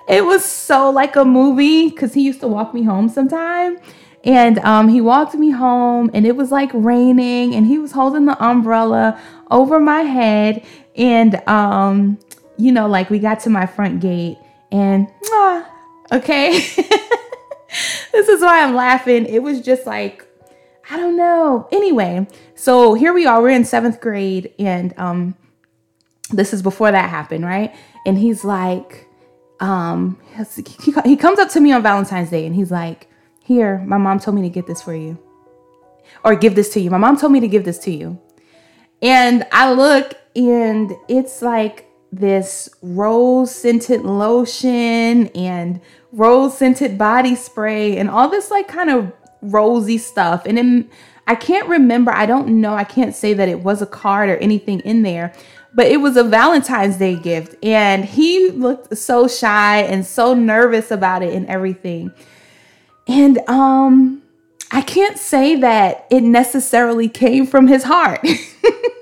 it 0.08 0.26
was 0.26 0.44
so 0.44 0.90
like 0.90 1.16
a 1.16 1.26
movie 1.26 1.90
because 1.90 2.14
he 2.14 2.22
used 2.24 2.40
to 2.40 2.48
walk 2.48 2.74
me 2.74 2.84
home 2.84 3.10
sometime. 3.10 3.78
And 4.24 4.60
um, 4.60 4.88
he 4.88 5.02
walked 5.02 5.34
me 5.34 5.50
home, 5.50 6.12
and 6.14 6.28
it 6.28 6.36
was 6.36 6.52
like 6.52 6.70
raining, 6.76 7.56
and 7.56 7.66
he 7.66 7.80
was 7.80 7.92
holding 7.92 8.26
the 8.26 8.44
umbrella 8.44 9.20
over 9.50 9.80
my 9.80 10.02
head. 10.02 10.64
And, 10.96 11.42
um, 11.50 12.20
you 12.56 12.72
know, 12.72 12.88
like 12.88 13.10
we 13.10 13.18
got 13.18 13.40
to 13.42 13.50
my 13.50 13.66
front 13.66 14.00
gate, 14.00 14.38
and 14.72 15.08
ah, 15.26 15.68
okay. 16.12 16.52
this 18.12 18.30
is 18.30 18.42
why 18.42 18.64
I'm 18.64 18.76
laughing. 18.76 19.26
It 19.26 19.42
was 19.42 19.60
just 19.60 19.88
like 19.88 20.28
I 20.92 20.98
don't 20.98 21.16
know. 21.16 21.70
Anyway, 21.72 22.28
so 22.54 22.96
here 22.96 23.14
we 23.14 23.26
are. 23.26 23.42
We're 23.42 23.52
in 23.52 23.64
seventh 23.64 24.02
grade, 24.02 24.54
and 24.60 24.94
um, 24.98 25.36
this 26.32 26.54
is 26.54 26.62
before 26.62 26.92
that 26.92 27.10
happened, 27.10 27.46
right? 27.46 27.74
And 28.06 28.18
he's 28.18 28.44
like, 28.44 29.08
um, 29.62 30.20
he, 30.84 30.94
he 31.06 31.16
comes 31.16 31.40
up 31.40 31.50
to 31.52 31.62
me 31.62 31.72
on 31.72 31.82
Valentine's 31.82 32.30
Day, 32.30 32.46
and 32.46 32.54
he's 32.54 32.72
like, 32.72 33.08
"Here, 33.42 33.80
my 33.86 33.98
mom 33.98 34.20
told 34.20 34.36
me 34.36 34.42
to 34.42 34.50
get 34.50 34.68
this 34.68 34.82
for 34.82 34.94
you, 34.94 35.18
or 36.26 36.36
give 36.36 36.56
this 36.56 36.74
to 36.74 36.82
you. 36.82 36.92
My 36.92 36.98
mom 36.98 37.16
told 37.16 37.32
me 37.32 37.40
to 37.40 37.48
give 37.48 37.64
this 37.64 37.80
to 37.80 37.92
you." 37.92 38.20
And 39.02 39.48
I 39.54 39.72
look, 39.72 40.16
and 40.36 40.92
it's 41.08 41.42
like 41.42 41.88
this 42.12 42.68
rose 42.82 43.56
scented 43.56 44.02
lotion 44.02 45.28
and 45.30 45.80
rose 46.12 46.58
scented 46.58 46.98
body 46.98 47.36
spray 47.36 47.96
and 47.96 48.10
all 48.10 48.28
this 48.28 48.52
like 48.52 48.68
kind 48.68 48.90
of 48.90 49.14
rosy 49.42 49.98
stuff. 49.98 50.46
And 50.46 50.58
then 50.58 50.90
I 51.28 51.36
can't 51.36 51.68
remember, 51.68 52.12
I 52.12 52.26
don't 52.26 52.62
know, 52.62 52.74
I 52.74 52.84
can't 52.84 53.16
say 53.16 53.34
that 53.34 53.48
it 53.48 53.62
was 53.62 53.82
a 53.82 53.86
card 53.86 54.30
or 54.30 54.38
anything 54.38 54.80
in 54.82 55.04
there, 55.04 55.34
but 55.74 55.88
it 55.88 55.98
was 55.98 56.18
a 56.18 56.24
Valentine's 56.24 56.98
Day 56.98 57.16
gift. 57.16 57.56
And 57.64 58.04
he 58.06 58.50
looked 58.52 58.98
so 58.98 59.28
shy 59.28 59.82
and 59.82 60.06
so 60.06 60.34
nervous 60.34 60.92
about 60.92 61.24
it 61.24 61.34
and 61.34 61.48
everything. 61.48 62.12
And 63.08 63.38
um 63.50 64.22
I 64.74 64.82
can't 64.82 65.18
say 65.18 65.56
that 65.58 66.08
it 66.10 66.22
necessarily 66.22 67.10
came 67.10 67.46
from 67.46 67.68
his 67.68 67.84
heart. 67.84 68.26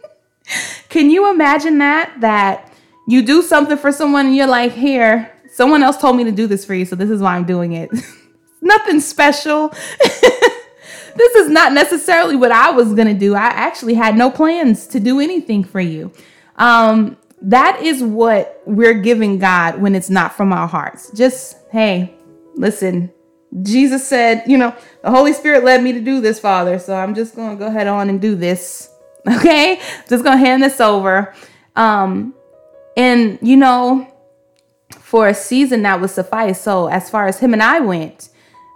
Can 0.90 1.12
you 1.12 1.32
imagine 1.32 1.78
that? 1.78 2.12
That 2.22 2.74
you 3.08 3.22
do 3.22 3.44
something 3.44 3.78
for 3.78 3.92
someone 3.92 4.28
and 4.28 4.36
you're 4.36 4.48
like, 4.48 4.72
here, 4.72 5.32
someone 5.52 5.84
else 5.84 5.98
told 5.98 6.16
me 6.16 6.24
to 6.24 6.32
do 6.32 6.48
this 6.48 6.66
for 6.66 6.74
you, 6.74 6.86
so 6.86 6.96
this 6.96 7.12
is 7.12 7.22
why 7.22 7.36
I'm 7.36 7.46
doing 7.46 7.74
it. 7.74 7.92
nothing 8.62 9.00
special. 9.00 9.70
this 10.00 11.36
is 11.36 11.50
not 11.50 11.74
necessarily 11.74 12.36
what 12.36 12.52
I 12.52 12.72
was 12.72 12.94
going 12.94 13.08
to 13.08 13.14
do. 13.14 13.36
I 13.36 13.48
actually 13.48 13.96
had 13.96 14.16
no 14.16 14.30
plans 14.30 14.88
to 14.88 15.00
do 15.00 15.20
anything 15.20 15.64
for 15.64 15.82
you. 15.82 16.12
Um, 16.56 17.18
that 17.42 17.82
is 17.82 18.04
what 18.04 18.62
we're 18.66 18.96
giving 18.96 19.40
God 19.40 19.82
when 19.82 19.96
it's 19.96 20.10
not 20.10 20.36
from 20.36 20.52
our 20.52 20.68
hearts. 20.68 21.12
Just, 21.12 21.58
hey, 21.72 22.14
listen, 22.56 23.12
Jesus 23.64 24.08
said, 24.08 24.44
you 24.46 24.58
know, 24.58 24.76
the 25.02 25.10
Holy 25.10 25.34
Spirit 25.34 25.64
led 25.64 25.82
me 25.82 25.94
to 25.94 26.02
do 26.02 26.22
this, 26.22 26.40
Father. 26.40 26.80
So 26.80 26.96
I'm 26.96 27.16
just 27.16 27.36
going 27.36 27.58
to 27.58 27.60
go 27.60 27.68
ahead 27.68 27.88
on 27.88 28.10
and 28.10 28.22
do 28.22 28.36
this. 28.36 28.90
Okay. 29.28 29.82
Just 30.08 30.24
going 30.24 30.38
to 30.40 30.46
hand 30.46 30.64
this 30.64 30.80
over. 30.80 31.36
Um, 31.76 32.34
and, 32.96 33.38
you 33.42 33.58
know, 33.58 34.08
for 34.98 35.28
a 35.28 35.34
season 35.34 35.82
that 35.82 36.00
would 36.00 36.10
suffice. 36.10 36.62
So 36.62 36.88
as 36.88 37.10
far 37.10 37.28
as 37.28 37.38
him 37.38 37.52
and 37.52 37.62
I 37.62 37.82
went, 37.82 38.30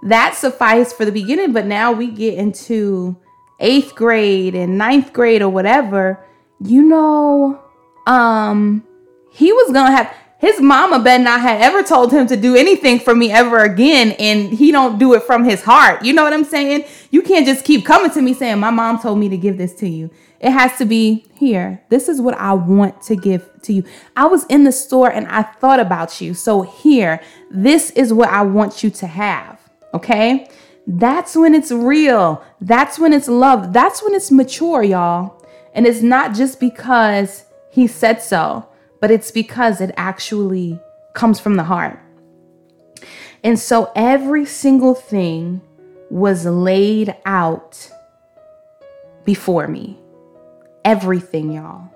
that 0.04 0.36
sufficed 0.36 0.96
for 0.96 1.06
the 1.06 1.12
beginning. 1.12 1.54
But 1.54 1.66
now 1.66 1.92
we 1.92 2.08
get 2.12 2.36
into 2.36 3.18
eighth 3.60 3.96
grade 3.96 4.56
and 4.56 4.78
ninth 4.78 5.14
grade 5.14 5.42
or 5.42 5.50
whatever. 5.50 6.26
You 6.60 6.84
know, 6.84 7.62
um, 8.06 8.84
he 9.32 9.52
was 9.52 9.72
gonna 9.72 9.92
have 9.92 10.14
his 10.44 10.60
mama 10.60 11.00
bet 11.00 11.22
not 11.22 11.40
had 11.40 11.62
ever 11.62 11.84
told 11.84 12.12
him 12.12 12.28
to 12.28 12.36
do 12.36 12.58
anything 12.58 13.00
for 13.00 13.16
me 13.16 13.32
ever 13.32 13.60
again, 13.60 14.12
and 14.20 14.52
he 14.52 14.74
don't 14.74 15.00
do 15.00 15.14
it 15.14 15.24
from 15.24 15.46
his 15.46 15.64
heart. 15.64 16.04
You 16.04 16.12
know 16.12 16.24
what 16.24 16.34
I'm 16.34 16.44
saying? 16.44 16.84
You 17.12 17.22
can't 17.22 17.46
just 17.46 17.64
keep 17.64 17.86
coming 17.86 18.12
to 18.12 18.22
me 18.22 18.34
saying, 18.34 18.60
My 18.60 18.70
mom 18.70 19.00
told 19.00 19.20
me 19.20 19.30
to 19.30 19.38
give 19.38 19.58
this 19.58 19.74
to 19.76 19.88
you. 19.88 20.12
It 20.42 20.52
has 20.52 20.78
to 20.80 20.86
be 20.86 21.26
here. 21.36 21.82
This 21.88 22.10
is 22.10 22.20
what 22.20 22.36
I 22.36 22.52
want 22.52 23.02
to 23.04 23.16
give 23.16 23.50
to 23.62 23.72
you. 23.72 23.86
I 24.18 24.26
was 24.26 24.44
in 24.48 24.66
the 24.66 24.74
store 24.74 25.10
and 25.10 25.26
I 25.28 25.44
thought 25.44 25.80
about 25.80 26.20
you. 26.20 26.34
So 26.34 26.64
here, 26.64 27.22
this 27.50 27.92
is 27.92 28.12
what 28.12 28.28
I 28.28 28.42
want 28.42 28.84
you 28.84 28.90
to 28.90 29.08
have. 29.08 29.53
Okay? 29.94 30.50
That's 30.86 31.36
when 31.36 31.56
it's 31.56 31.72
real. 31.72 32.44
That's 32.60 33.00
when 33.00 33.14
it's 33.14 33.28
love. 33.28 33.74
That's 33.74 34.04
when 34.04 34.14
it's 34.14 34.32
mature, 34.32 34.84
y'all. 34.84 35.42
And 35.74 35.88
it's 35.88 36.02
not 36.02 36.36
just 36.36 36.60
because 36.60 37.46
he 37.72 37.88
said 37.88 38.22
so, 38.22 38.68
but 39.00 39.12
it's 39.12 39.32
because 39.32 39.82
it 39.82 39.94
actually 39.98 40.80
comes 41.14 41.40
from 41.40 41.56
the 41.56 41.64
heart. 41.64 42.00
And 43.44 43.60
so 43.60 43.92
every 43.96 44.46
single 44.46 44.96
thing 44.96 45.62
was 46.10 46.46
laid 46.46 47.16
out 47.26 47.92
before 49.26 49.68
me. 49.68 50.00
Everything, 50.86 51.52
y'all. 51.52 51.90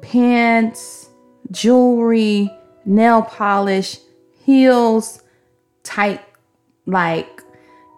Pants, 0.00 1.08
jewelry, 1.50 2.50
nail 2.84 3.22
polish, 3.22 3.98
heels, 4.44 5.22
tight, 5.82 6.20
like, 6.86 7.42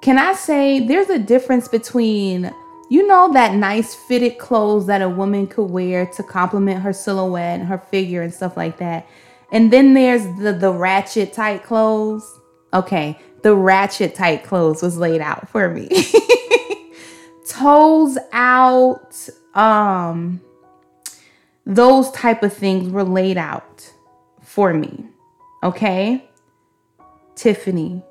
can 0.03 0.18
I 0.18 0.35
say 0.35 0.87
there's 0.87 1.09
a 1.09 1.18
difference 1.18 1.68
between 1.68 2.53
you 2.90 3.07
know 3.07 3.33
that 3.33 3.55
nice 3.55 3.94
fitted 3.94 4.38
clothes 4.38 4.87
that 4.87 5.01
a 5.01 5.09
woman 5.09 5.47
could 5.47 5.70
wear 5.70 6.07
to 6.07 6.23
complement 6.23 6.83
her 6.83 6.92
silhouette 6.92 7.61
and 7.61 7.68
her 7.68 7.79
figure 7.79 8.20
and 8.23 8.33
stuff 8.33 8.57
like 8.57 8.77
that. 8.79 9.07
And 9.51 9.73
then 9.73 9.94
there's 9.94 10.23
the 10.38 10.53
the 10.53 10.70
ratchet 10.70 11.33
tight 11.33 11.64
clothes. 11.64 12.40
Okay, 12.73 13.18
the 13.42 13.55
ratchet 13.55 14.14
tight 14.14 14.44
clothes 14.44 14.83
was 14.83 14.97
laid 14.97 15.20
out 15.20 15.49
for 15.49 15.68
me. 15.68 15.88
Toes 17.49 18.18
out, 18.33 19.29
um 19.55 20.40
those 21.66 22.11
type 22.11 22.42
of 22.42 22.53
things 22.53 22.90
were 22.90 23.05
laid 23.05 23.38
out 23.38 23.90
for 24.42 24.75
me. 24.75 25.07
Okay? 25.62 26.29
Tiffany, 27.35 28.03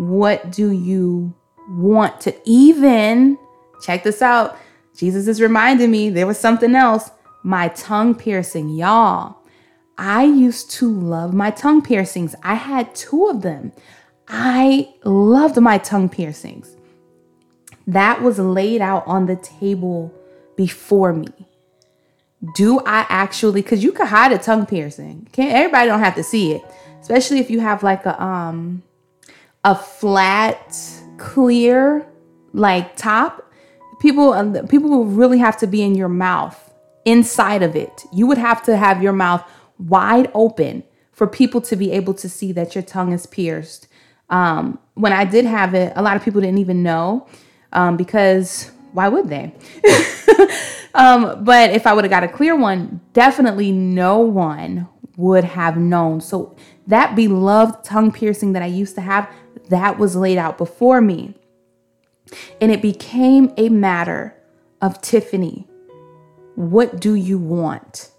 what 0.00 0.50
do 0.50 0.70
you 0.70 1.34
want 1.68 2.20
to 2.22 2.34
even 2.44 3.38
Check 3.80 4.02
this 4.02 4.22
out. 4.22 4.58
Jesus 4.96 5.26
is 5.26 5.40
reminding 5.40 5.90
me 5.90 6.10
there 6.10 6.26
was 6.26 6.38
something 6.38 6.74
else. 6.74 7.10
My 7.42 7.68
tongue 7.68 8.14
piercing, 8.14 8.68
y'all. 8.68 9.36
I 9.96 10.24
used 10.24 10.70
to 10.72 10.90
love 10.90 11.34
my 11.34 11.50
tongue 11.50 11.82
piercings. 11.82 12.34
I 12.42 12.54
had 12.54 12.94
two 12.94 13.26
of 13.26 13.42
them. 13.42 13.72
I 14.28 14.94
loved 15.04 15.60
my 15.60 15.78
tongue 15.78 16.08
piercings. 16.08 16.76
That 17.86 18.22
was 18.22 18.38
laid 18.38 18.80
out 18.80 19.06
on 19.06 19.26
the 19.26 19.36
table 19.36 20.14
before 20.56 21.12
me. 21.12 21.28
Do 22.54 22.80
I 22.80 23.04
actually 23.08 23.62
cuz 23.62 23.82
you 23.82 23.92
could 23.92 24.06
hide 24.06 24.32
a 24.32 24.38
tongue 24.38 24.64
piercing. 24.64 25.28
Can't 25.32 25.52
everybody 25.52 25.88
don't 25.88 26.00
have 26.00 26.14
to 26.14 26.22
see 26.22 26.52
it, 26.52 26.62
especially 27.00 27.38
if 27.38 27.50
you 27.50 27.60
have 27.60 27.82
like 27.82 28.06
a 28.06 28.22
um 28.22 28.82
a 29.64 29.74
flat 29.74 30.78
clear 31.18 32.06
like 32.52 32.96
top 32.96 33.50
people 34.00 34.32
um, 34.32 34.66
people 34.68 34.88
will 34.90 35.04
really 35.04 35.38
have 35.38 35.56
to 35.58 35.66
be 35.66 35.82
in 35.82 35.94
your 35.94 36.08
mouth 36.08 36.72
inside 37.04 37.62
of 37.62 37.76
it. 37.76 38.04
You 38.12 38.26
would 38.26 38.38
have 38.38 38.62
to 38.64 38.76
have 38.76 39.02
your 39.02 39.12
mouth 39.12 39.42
wide 39.78 40.30
open 40.34 40.84
for 41.12 41.26
people 41.26 41.60
to 41.62 41.76
be 41.76 41.92
able 41.92 42.14
to 42.14 42.28
see 42.28 42.52
that 42.52 42.74
your 42.74 42.82
tongue 42.82 43.12
is 43.12 43.26
pierced. 43.26 43.86
Um, 44.28 44.78
when 44.94 45.12
i 45.12 45.24
did 45.24 45.44
have 45.44 45.74
it 45.74 45.92
a 45.96 46.02
lot 46.02 46.16
of 46.16 46.22
people 46.22 46.40
didn't 46.40 46.58
even 46.58 46.82
know 46.84 47.26
um, 47.72 47.96
because 47.96 48.70
why 48.92 49.08
would 49.08 49.28
they? 49.28 49.54
Um, 50.92 51.44
but 51.44 51.70
if 51.70 51.86
i 51.86 51.92
would 51.92 52.02
have 52.02 52.10
got 52.10 52.24
a 52.24 52.28
clear 52.28 52.56
one 52.56 53.00
definitely 53.12 53.70
no 53.70 54.18
one 54.18 54.88
would 55.16 55.44
have 55.44 55.76
known. 55.76 56.20
So 56.20 56.56
that 56.86 57.14
beloved 57.14 57.84
tongue 57.84 58.10
piercing 58.10 58.54
that 58.54 58.62
i 58.62 58.66
used 58.66 58.96
to 58.96 59.00
have 59.00 59.32
that 59.70 59.98
was 59.98 60.14
laid 60.14 60.38
out 60.38 60.58
before 60.58 61.00
me 61.00 61.34
and 62.60 62.70
it 62.70 62.82
became 62.82 63.52
a 63.56 63.68
matter 63.68 64.36
of 64.80 65.00
Tiffany, 65.00 65.66
what 66.54 67.00
do 67.00 67.14
you 67.14 67.38
want? 67.38 68.10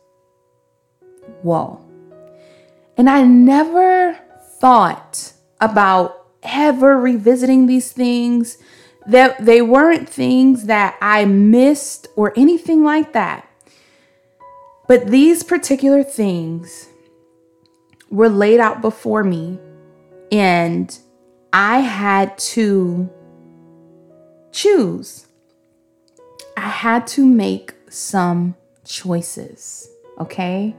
Whoa. 1.42 1.86
And 2.98 3.10
I 3.10 3.24
never 3.24 4.18
thought 4.60 5.34
about 5.60 6.28
ever 6.44 7.00
revisiting 7.00 7.68
these 7.68 7.92
things. 7.92 8.58
That 9.08 9.44
they 9.44 9.64
weren't 9.64 10.08
things 10.08 10.66
that 10.66 10.96
I 11.02 11.26
missed 11.26 12.08
or 12.16 12.34
anything 12.38 12.84
like 12.84 13.14
that. 13.14 13.48
But 14.88 15.08
these 15.08 15.42
particular 15.42 16.04
things 16.04 16.88
were 18.12 18.30
laid 18.30 18.60
out 18.60 18.82
before 18.82 19.24
me, 19.24 19.58
and 20.32 20.96
I 21.54 21.80
had 21.80 22.38
to 22.38 23.10
choose. 24.52 25.28
I 26.56 26.70
had 26.70 27.08
to 27.08 27.26
make 27.26 27.74
some 27.90 28.56
choices, 28.86 29.90
okay? 30.20 30.76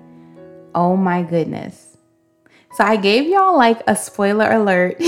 Oh 0.75 0.97
my 0.97 1.23
goodness. 1.23 1.97
So 2.75 2.85
I 2.85 2.97
gave 2.97 3.29
y'all 3.29 3.57
like 3.57 3.83
a 3.87 3.95
spoiler 3.95 4.51
alert. 4.51 5.01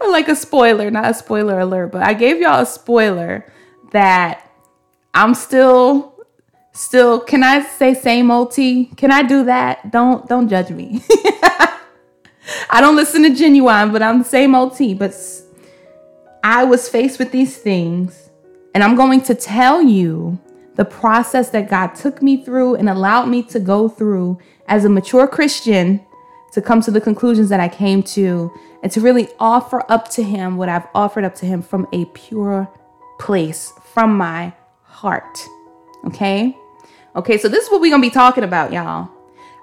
or 0.00 0.08
like 0.10 0.28
a 0.28 0.36
spoiler, 0.36 0.90
not 0.90 1.10
a 1.10 1.14
spoiler 1.14 1.60
alert, 1.60 1.92
but 1.92 2.02
I 2.02 2.14
gave 2.14 2.40
y'all 2.40 2.62
a 2.62 2.66
spoiler 2.66 3.52
that 3.92 4.50
I'm 5.12 5.34
still 5.34 6.14
still 6.72 7.20
can 7.20 7.42
I 7.42 7.62
say 7.62 7.92
same 7.92 8.30
old 8.30 8.52
T? 8.52 8.86
Can 8.96 9.12
I 9.12 9.22
do 9.22 9.44
that? 9.44 9.90
Don't 9.90 10.26
don't 10.26 10.48
judge 10.48 10.70
me. 10.70 11.02
I 12.70 12.80
don't 12.80 12.96
listen 12.96 13.22
to 13.22 13.30
Ginuwine, 13.30 13.92
but 13.92 14.02
I'm 14.02 14.18
the 14.18 14.24
same 14.24 14.54
old 14.54 14.76
T, 14.76 14.94
but 14.94 15.14
I 16.42 16.64
was 16.64 16.88
faced 16.88 17.18
with 17.18 17.32
these 17.32 17.56
things, 17.56 18.30
and 18.74 18.84
I'm 18.84 18.96
going 18.96 19.22
to 19.22 19.34
tell 19.34 19.80
you 19.80 20.38
the 20.74 20.84
process 20.84 21.50
that 21.50 21.70
God 21.70 21.94
took 21.94 22.20
me 22.20 22.44
through 22.44 22.74
and 22.76 22.88
allowed 22.88 23.26
me 23.26 23.42
to 23.44 23.60
go 23.60 23.88
through 23.88 24.38
as 24.66 24.84
a 24.84 24.88
mature 24.88 25.26
Christian 25.26 26.04
to 26.52 26.60
come 26.60 26.80
to 26.82 26.90
the 26.90 27.00
conclusions 27.00 27.48
that 27.48 27.60
I 27.60 27.68
came 27.68 28.02
to 28.02 28.52
and 28.82 28.92
to 28.92 29.00
really 29.00 29.28
offer 29.38 29.82
up 29.90 30.08
to 30.10 30.22
Him 30.22 30.56
what 30.56 30.68
I've 30.68 30.86
offered 30.94 31.24
up 31.24 31.34
to 31.36 31.46
Him 31.46 31.62
from 31.62 31.86
a 31.92 32.04
pure 32.06 32.68
place, 33.18 33.72
from 33.92 34.16
my 34.16 34.52
heart. 34.82 35.38
Okay? 36.06 36.56
Okay, 37.16 37.38
so 37.38 37.48
this 37.48 37.64
is 37.64 37.70
what 37.70 37.80
we're 37.80 37.90
gonna 37.90 38.02
be 38.02 38.10
talking 38.10 38.44
about, 38.44 38.72
y'all. 38.72 39.08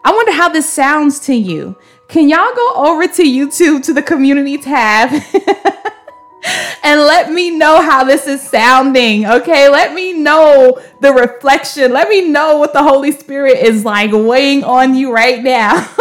I 0.04 0.12
wonder 0.12 0.32
how 0.32 0.50
this 0.50 0.68
sounds 0.68 1.20
to 1.22 1.34
you. 1.34 1.78
Can 2.12 2.28
y'all 2.28 2.54
go 2.54 2.74
over 2.76 3.08
to 3.08 3.24
YouTube 3.24 3.86
to 3.86 3.94
the 3.94 4.02
community 4.02 4.58
tab? 4.58 5.14
and 6.84 7.00
let 7.00 7.32
me 7.32 7.52
know 7.52 7.82
how 7.82 8.04
this 8.04 8.28
is 8.28 8.42
sounding. 8.42 9.26
Okay, 9.26 9.70
let 9.70 9.94
me 9.94 10.12
know 10.12 10.78
the 11.00 11.14
reflection. 11.14 11.94
Let 11.94 12.10
me 12.10 12.28
know 12.28 12.58
what 12.58 12.74
the 12.74 12.84
Holy 12.84 13.14
Spirit 13.14 13.60
is 13.60 13.86
like 13.86 14.12
weighing 14.12 14.66
on 14.66 14.94
you 14.94 15.14
right 15.14 15.42
now. 15.42 15.72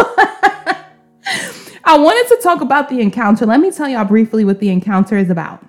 I 1.84 1.96
wanted 1.96 2.26
to 2.34 2.42
talk 2.42 2.60
about 2.60 2.88
the 2.88 2.98
encounter. 3.00 3.46
Let 3.46 3.60
me 3.60 3.70
tell 3.70 3.88
y'all 3.88 4.04
briefly 4.04 4.44
what 4.44 4.58
the 4.58 4.70
encounter 4.70 5.16
is 5.16 5.30
about. 5.30 5.64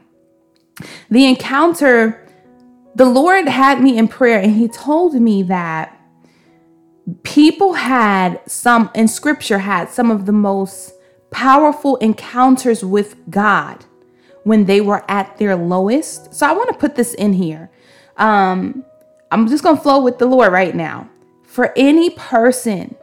The 1.12 1.28
encounter, 1.28 2.28
the 2.96 3.06
Lord 3.06 3.48
had 3.48 3.80
me 3.80 3.96
in 3.96 4.08
prayer 4.08 4.40
and 4.40 4.56
He 4.56 4.68
told 4.68 5.14
me 5.14 5.44
that 5.44 6.01
people 7.24 7.74
had 7.74 8.42
some, 8.50 8.90
in 8.96 9.08
scripture, 9.08 9.60
had 9.60 9.90
some 9.90 10.12
of 10.12 10.26
the 10.26 10.32
most 10.32 10.94
powerful 11.30 11.96
encounters 11.98 12.84
with 12.84 13.16
God 13.30 13.86
when 14.44 14.66
they 14.66 14.82
were 14.82 15.04
at 15.10 15.38
their 15.38 15.56
lowest. 15.56 16.34
So 16.34 16.48
I 16.48 16.54
want 16.54 16.70
to 16.70 16.78
put 16.78 16.96
this 16.96 17.14
in 17.14 17.34
here. 17.34 17.70
Um, 18.18 18.86
I'm 19.32 19.48
just 19.48 19.64
going 19.64 19.78
to 19.78 19.82
flow 19.82 20.02
with 20.02 20.20
the 20.20 20.26
Lord 20.26 20.52
right 20.52 20.76
now. 20.76 21.10
For 21.44 21.74
any 21.76 22.10
person 22.10 22.96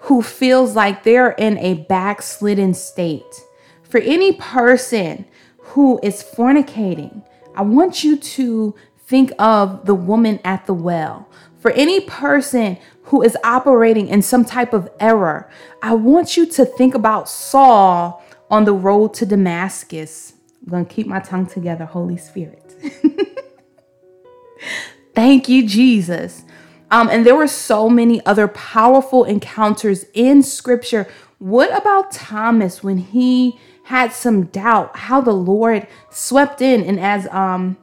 who 0.00 0.22
feels 0.22 0.74
like 0.74 1.02
they're 1.02 1.32
in 1.32 1.58
a 1.58 1.74
backslidden 1.74 2.74
state, 2.74 3.44
for 3.82 3.98
any 3.98 4.32
person 4.32 5.26
who 5.58 6.00
is 6.02 6.22
fornicating, 6.22 7.24
I 7.54 7.62
want 7.62 8.04
you 8.04 8.16
to 8.16 8.74
think 9.06 9.32
of 9.38 9.86
the 9.86 9.94
woman 9.94 10.40
at 10.44 10.66
the 10.66 10.74
well. 10.74 11.28
For 11.60 11.70
any 11.72 12.00
person 12.00 12.78
who 13.04 13.22
is 13.22 13.36
operating 13.44 14.08
in 14.08 14.22
some 14.22 14.44
type 14.46 14.72
of 14.72 14.88
error, 14.98 15.50
I 15.82 15.94
want 15.94 16.36
you 16.36 16.46
to 16.46 16.64
think 16.64 16.94
about 16.94 17.28
Saul 17.28 18.24
on 18.50 18.64
the 18.64 18.72
road 18.72 19.12
to 19.14 19.26
Damascus. 19.26 20.32
I'm 20.62 20.70
going 20.70 20.86
to 20.86 20.92
keep 20.92 21.06
my 21.06 21.20
tongue 21.20 21.46
together, 21.46 21.84
Holy 21.84 22.16
Spirit. 22.16 22.74
Thank 25.14 25.48
you, 25.50 25.68
Jesus. 25.68 26.44
Um, 26.90 27.10
and 27.10 27.26
there 27.26 27.36
were 27.36 27.46
so 27.46 27.90
many 27.90 28.24
other 28.24 28.48
powerful 28.48 29.24
encounters 29.24 30.06
in 30.14 30.42
scripture. 30.42 31.06
What 31.38 31.76
about 31.76 32.10
Thomas 32.10 32.82
when 32.82 32.98
he 32.98 33.60
had 33.84 34.12
some 34.12 34.44
doubt, 34.46 34.96
how 34.96 35.20
the 35.20 35.34
Lord 35.34 35.86
swept 36.10 36.62
in? 36.62 36.82
And 36.82 36.98
as 36.98 37.26
um, 37.28 37.76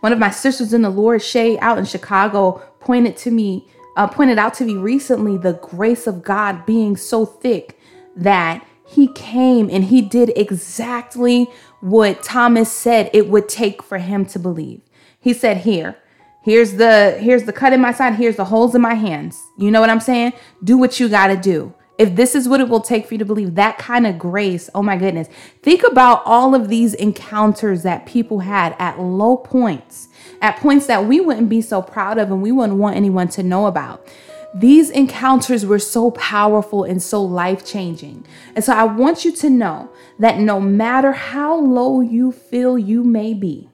one 0.00 0.12
of 0.12 0.18
my 0.18 0.30
sisters 0.30 0.72
in 0.72 0.82
the 0.82 0.90
Lord, 0.90 1.22
Shay, 1.22 1.58
out 1.58 1.78
in 1.78 1.84
Chicago, 1.84 2.62
pointed 2.80 3.16
to 3.18 3.30
me, 3.30 3.68
uh, 3.96 4.06
pointed 4.06 4.38
out 4.38 4.54
to 4.54 4.64
me 4.64 4.76
recently, 4.76 5.36
the 5.36 5.54
grace 5.54 6.06
of 6.06 6.22
God 6.22 6.66
being 6.66 6.96
so 6.96 7.24
thick 7.24 7.78
that 8.16 8.66
he 8.86 9.08
came 9.08 9.70
and 9.70 9.84
he 9.84 10.02
did 10.02 10.32
exactly 10.36 11.48
what 11.80 12.22
Thomas 12.22 12.70
said 12.70 13.10
it 13.12 13.28
would 13.28 13.48
take 13.48 13.82
for 13.82 13.98
him 13.98 14.26
to 14.26 14.38
believe. 14.38 14.82
He 15.18 15.32
said, 15.32 15.58
"Here, 15.58 15.96
here's 16.42 16.74
the 16.74 17.16
here's 17.18 17.44
the 17.44 17.52
cut 17.52 17.72
in 17.72 17.80
my 17.80 17.92
side, 17.92 18.14
here's 18.14 18.36
the 18.36 18.46
holes 18.46 18.74
in 18.74 18.82
my 18.82 18.94
hands. 18.94 19.40
You 19.58 19.70
know 19.70 19.80
what 19.80 19.90
I'm 19.90 20.00
saying? 20.00 20.32
Do 20.62 20.76
what 20.76 21.00
you 21.00 21.08
got 21.08 21.28
to 21.28 21.36
do." 21.36 21.74
If 21.98 22.16
this 22.16 22.34
is 22.34 22.48
what 22.48 22.60
it 22.60 22.68
will 22.68 22.80
take 22.80 23.06
for 23.06 23.14
you 23.14 23.18
to 23.18 23.24
believe 23.24 23.54
that 23.54 23.78
kind 23.78 24.06
of 24.06 24.18
grace, 24.18 24.70
oh 24.74 24.82
my 24.82 24.96
goodness. 24.96 25.28
Think 25.62 25.82
about 25.84 26.22
all 26.24 26.54
of 26.54 26.68
these 26.68 26.94
encounters 26.94 27.82
that 27.82 28.06
people 28.06 28.40
had 28.40 28.74
at 28.78 28.98
low 28.98 29.36
points, 29.36 30.08
at 30.40 30.56
points 30.56 30.86
that 30.86 31.06
we 31.06 31.20
wouldn't 31.20 31.48
be 31.48 31.60
so 31.60 31.82
proud 31.82 32.18
of 32.18 32.30
and 32.30 32.42
we 32.42 32.50
wouldn't 32.50 32.78
want 32.78 32.96
anyone 32.96 33.28
to 33.28 33.42
know 33.42 33.66
about. 33.66 34.06
These 34.54 34.90
encounters 34.90 35.64
were 35.64 35.78
so 35.78 36.10
powerful 36.10 36.84
and 36.84 37.02
so 37.02 37.22
life 37.22 37.64
changing. 37.64 38.26
And 38.54 38.64
so 38.64 38.74
I 38.74 38.84
want 38.84 39.24
you 39.24 39.32
to 39.32 39.48
know 39.48 39.90
that 40.18 40.38
no 40.38 40.60
matter 40.60 41.12
how 41.12 41.58
low 41.58 42.00
you 42.00 42.32
feel 42.32 42.78
you 42.78 43.02
may 43.02 43.32
be, 43.32 43.70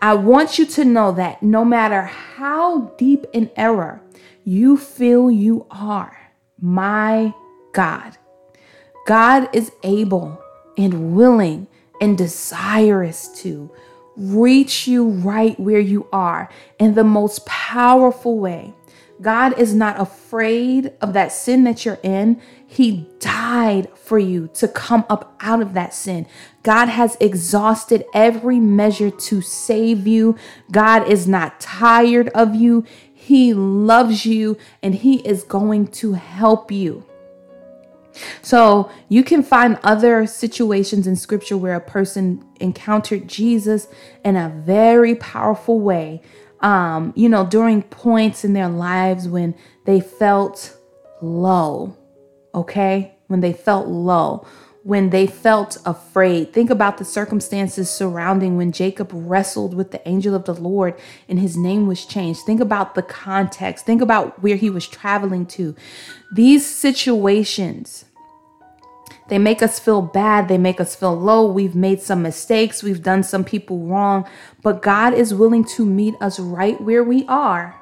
I 0.00 0.14
want 0.14 0.58
you 0.58 0.66
to 0.66 0.84
know 0.84 1.12
that 1.12 1.42
no 1.42 1.64
matter 1.64 2.02
how 2.02 2.92
deep 2.98 3.26
in 3.32 3.50
error 3.56 4.02
you 4.44 4.76
feel 4.76 5.30
you 5.30 5.66
are, 5.70 6.21
my 6.62 7.34
God, 7.72 8.16
God 9.06 9.48
is 9.52 9.72
able 9.82 10.40
and 10.78 11.14
willing 11.14 11.66
and 12.00 12.16
desirous 12.16 13.28
to 13.42 13.70
reach 14.16 14.86
you 14.86 15.08
right 15.08 15.58
where 15.58 15.80
you 15.80 16.06
are 16.12 16.48
in 16.78 16.94
the 16.94 17.04
most 17.04 17.44
powerful 17.46 18.38
way 18.38 18.72
God 19.22 19.56
is 19.56 19.72
not 19.72 20.00
afraid 20.00 20.92
of 21.00 21.12
that 21.12 21.30
sin 21.30 21.62
that 21.64 21.84
you're 21.84 22.00
in. 22.02 22.42
He 22.66 23.08
died 23.20 23.88
for 23.94 24.18
you 24.18 24.48
to 24.54 24.66
come 24.66 25.04
up 25.08 25.36
out 25.40 25.62
of 25.62 25.74
that 25.74 25.94
sin. 25.94 26.26
God 26.64 26.86
has 26.88 27.16
exhausted 27.20 28.04
every 28.12 28.58
measure 28.58 29.10
to 29.10 29.40
save 29.40 30.08
you. 30.08 30.36
God 30.72 31.08
is 31.08 31.28
not 31.28 31.60
tired 31.60 32.30
of 32.30 32.56
you. 32.56 32.84
He 33.22 33.54
loves 33.54 34.26
you 34.26 34.56
and 34.82 34.94
He 34.94 35.16
is 35.26 35.44
going 35.44 35.88
to 35.88 36.14
help 36.14 36.70
you. 36.70 37.04
So 38.42 38.90
you 39.08 39.24
can 39.24 39.42
find 39.42 39.78
other 39.82 40.26
situations 40.26 41.06
in 41.06 41.16
scripture 41.16 41.56
where 41.56 41.76
a 41.76 41.80
person 41.80 42.44
encountered 42.60 43.26
Jesus 43.26 43.88
in 44.22 44.36
a 44.36 44.50
very 44.50 45.14
powerful 45.14 45.80
way 45.80 46.20
um, 46.62 47.12
you 47.16 47.28
know, 47.28 47.44
during 47.44 47.82
points 47.82 48.44
in 48.44 48.52
their 48.52 48.68
lives 48.68 49.28
when 49.28 49.54
they 49.84 50.00
felt 50.00 50.76
low, 51.20 51.96
okay? 52.54 53.16
When 53.26 53.40
they 53.40 53.52
felt 53.52 53.88
low, 53.88 54.46
when 54.84 55.10
they 55.10 55.26
felt 55.26 55.78
afraid. 55.86 56.52
Think 56.52 56.70
about 56.70 56.98
the 56.98 57.04
circumstances 57.04 57.88
surrounding 57.88 58.56
when 58.56 58.72
Jacob 58.72 59.10
wrestled 59.12 59.74
with 59.74 59.92
the 59.92 60.06
angel 60.08 60.34
of 60.34 60.44
the 60.44 60.54
Lord 60.54 60.98
and 61.28 61.38
his 61.38 61.56
name 61.56 61.86
was 61.86 62.04
changed. 62.04 62.40
Think 62.40 62.60
about 62.60 62.94
the 62.94 63.02
context. 63.02 63.86
Think 63.86 64.02
about 64.02 64.42
where 64.42 64.56
he 64.56 64.70
was 64.70 64.88
traveling 64.88 65.46
to. 65.46 65.76
These 66.34 66.66
situations 66.66 68.06
they 69.28 69.38
make 69.38 69.62
us 69.62 69.78
feel 69.78 70.02
bad. 70.02 70.48
They 70.48 70.58
make 70.58 70.78
us 70.78 70.94
feel 70.94 71.18
low. 71.18 71.50
We've 71.50 71.74
made 71.74 72.02
some 72.02 72.22
mistakes. 72.22 72.82
We've 72.82 73.02
done 73.02 73.22
some 73.22 73.44
people 73.44 73.78
wrong. 73.86 74.28
But 74.62 74.82
God 74.82 75.14
is 75.14 75.32
willing 75.32 75.64
to 75.76 75.86
meet 75.86 76.14
us 76.20 76.38
right 76.38 76.78
where 76.80 77.02
we 77.02 77.24
are 77.28 77.80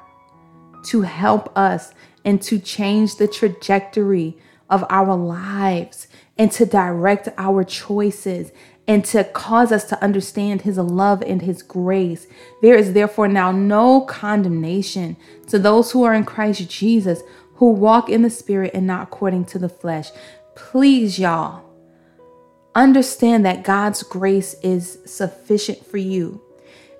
to 0.85 1.01
help 1.01 1.51
us 1.57 1.93
and 2.23 2.41
to 2.43 2.57
change 2.57 3.17
the 3.17 3.27
trajectory 3.27 4.37
of 4.69 4.85
our 4.89 5.15
lives 5.15 6.07
and 6.41 6.51
to 6.51 6.65
direct 6.65 7.29
our 7.37 7.63
choices 7.63 8.51
and 8.87 9.05
to 9.05 9.23
cause 9.23 9.71
us 9.71 9.83
to 9.83 10.03
understand 10.03 10.63
his 10.63 10.75
love 10.79 11.21
and 11.21 11.43
his 11.43 11.61
grace. 11.61 12.25
There 12.63 12.73
is 12.73 12.93
therefore 12.93 13.27
now 13.27 13.51
no 13.51 14.01
condemnation 14.01 15.17
to 15.49 15.59
those 15.59 15.91
who 15.91 16.01
are 16.01 16.15
in 16.15 16.25
Christ 16.25 16.67
Jesus, 16.67 17.21
who 17.57 17.69
walk 17.69 18.09
in 18.09 18.23
the 18.23 18.29
spirit 18.31 18.71
and 18.73 18.87
not 18.87 19.03
according 19.03 19.45
to 19.45 19.59
the 19.59 19.69
flesh. 19.69 20.09
Please, 20.55 21.19
y'all, 21.19 21.63
understand 22.73 23.45
that 23.45 23.63
God's 23.63 24.01
grace 24.01 24.55
is 24.63 24.97
sufficient 25.05 25.85
for 25.85 25.97
you, 25.97 26.41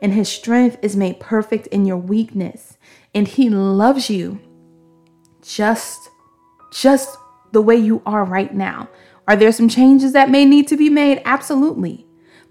and 0.04 0.14
His 0.14 0.30
strength 0.30 0.78
is 0.84 0.96
made 0.96 1.20
perfect 1.20 1.66
in 1.66 1.88
your 1.88 1.98
weakness, 1.98 2.78
and 3.16 3.28
He 3.28 3.50
loves 3.50 4.08
you 4.08 4.40
just, 5.42 6.12
just 6.72 7.18
the 7.52 7.62
way 7.64 7.76
you 7.76 8.04
are 8.06 8.24
right 8.24 8.54
now. 8.54 8.88
Are 9.28 9.36
there 9.36 9.52
some 9.52 9.70
changes 9.70 10.14
that 10.14 10.30
may 10.30 10.46
need 10.46 10.68
to 10.68 10.78
be 10.78 10.90
made? 10.90 11.22
Absolutely. 11.26 12.06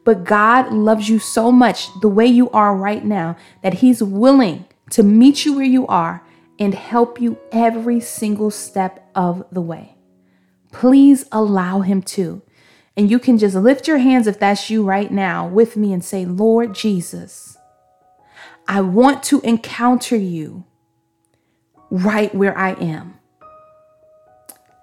But 0.04 0.24
God 0.24 0.72
loves 0.72 1.08
you 1.08 1.18
so 1.18 1.52
much 1.52 1.88
the 2.00 2.08
way 2.08 2.26
you 2.26 2.50
are 2.50 2.74
right 2.74 3.04
now 3.04 3.36
that 3.62 3.74
He's 3.74 4.02
willing 4.02 4.64
to 4.90 5.02
meet 5.02 5.44
you 5.44 5.54
where 5.54 5.64
you 5.64 5.86
are 5.86 6.24
and 6.58 6.74
help 6.74 7.20
you 7.20 7.38
every 7.52 8.00
single 8.00 8.50
step 8.50 9.10
of 9.14 9.44
the 9.52 9.60
way. 9.60 9.94
Please 10.72 11.26
allow 11.32 11.80
Him 11.80 12.02
to. 12.02 12.42
And 12.96 13.10
you 13.10 13.18
can 13.18 13.38
just 13.38 13.54
lift 13.54 13.86
your 13.86 13.98
hands 13.98 14.26
if 14.26 14.38
that's 14.38 14.68
you 14.68 14.82
right 14.84 15.10
now 15.10 15.46
with 15.46 15.76
me 15.76 15.92
and 15.92 16.04
say, 16.04 16.24
Lord 16.26 16.74
Jesus, 16.74 17.56
I 18.66 18.80
want 18.80 19.22
to 19.24 19.40
encounter 19.40 20.16
you 20.16 20.64
right 21.90 22.34
where 22.34 22.56
I 22.56 22.72
am. 22.72 23.19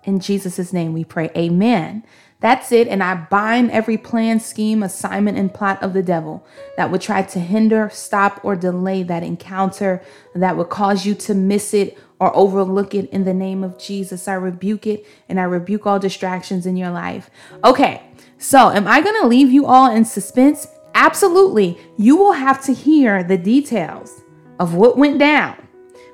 In 0.07 0.21
Jesus' 0.21 0.71
name 0.71 0.93
we 0.93 1.03
pray. 1.03 1.29
Amen. 1.37 2.03
That's 2.39 2.71
it. 2.71 2.87
And 2.87 3.03
I 3.03 3.15
bind 3.15 3.71
every 3.71 3.97
plan, 3.97 4.39
scheme, 4.39 4.81
assignment, 4.81 5.37
and 5.37 5.53
plot 5.53 5.83
of 5.83 5.91
the 5.91 6.01
devil 6.01 6.47
that 6.77 6.89
would 6.89 7.01
try 7.01 7.23
to 7.23 7.39
hinder, 7.39 7.89
stop, 7.91 8.39
or 8.41 8.55
delay 8.55 9.03
that 9.03 9.21
encounter 9.21 10.01
that 10.33 10.55
would 10.55 10.69
cause 10.69 11.05
you 11.05 11.13
to 11.15 11.33
miss 11.33 11.73
it 11.73 11.97
or 12.19 12.33
overlook 12.35 12.95
it 12.95 13.09
in 13.09 13.25
the 13.25 13.33
name 13.33 13.65
of 13.65 13.77
Jesus. 13.77 14.29
I 14.29 14.35
rebuke 14.35 14.87
it 14.87 15.05
and 15.27 15.41
I 15.41 15.43
rebuke 15.43 15.85
all 15.85 15.99
distractions 15.99 16.65
in 16.65 16.77
your 16.77 16.91
life. 16.91 17.29
Okay, 17.65 18.01
so 18.37 18.69
am 18.69 18.87
I 18.87 19.01
going 19.01 19.21
to 19.21 19.27
leave 19.27 19.51
you 19.51 19.65
all 19.65 19.91
in 19.91 20.05
suspense? 20.05 20.67
Absolutely. 20.95 21.77
You 21.97 22.15
will 22.15 22.31
have 22.31 22.63
to 22.63 22.73
hear 22.73 23.23
the 23.23 23.37
details 23.37 24.21
of 24.57 24.73
what 24.73 24.97
went 24.97 25.19
down 25.19 25.67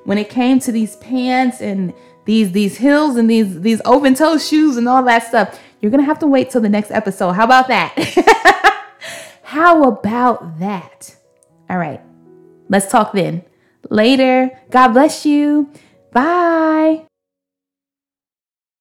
when 0.06 0.18
it 0.18 0.30
came 0.30 0.60
to 0.60 0.72
these 0.72 0.96
pants 0.98 1.62
and 1.62 1.94
these 2.26 2.52
these 2.52 2.78
heels 2.78 3.16
and 3.16 3.30
these 3.30 3.62
these 3.62 3.82
open 3.86 4.16
toe 4.16 4.38
shoes 4.38 4.78
and 4.78 4.88
all 4.88 5.04
that 5.04 5.28
stuff. 5.28 5.60
You're 5.82 5.92
to 6.02 6.06
have 6.06 6.20
to 6.20 6.28
wait 6.28 6.50
till 6.50 6.62
the 6.62 6.70
next 6.70 6.92
episode. 6.92 7.34
How 7.34 7.44
about 7.44 7.68
that? 7.68 7.94
How 9.44 9.84
about 9.84 10.60
that? 10.60 11.16
All 11.70 11.78
right. 11.78 12.02
Let's 12.70 12.90
talk 12.90 13.12
then. 13.12 13.44
Later. 13.90 14.50
God 14.72 14.94
bless 14.94 15.26
you. 15.26 15.70
Bye. 16.12 17.06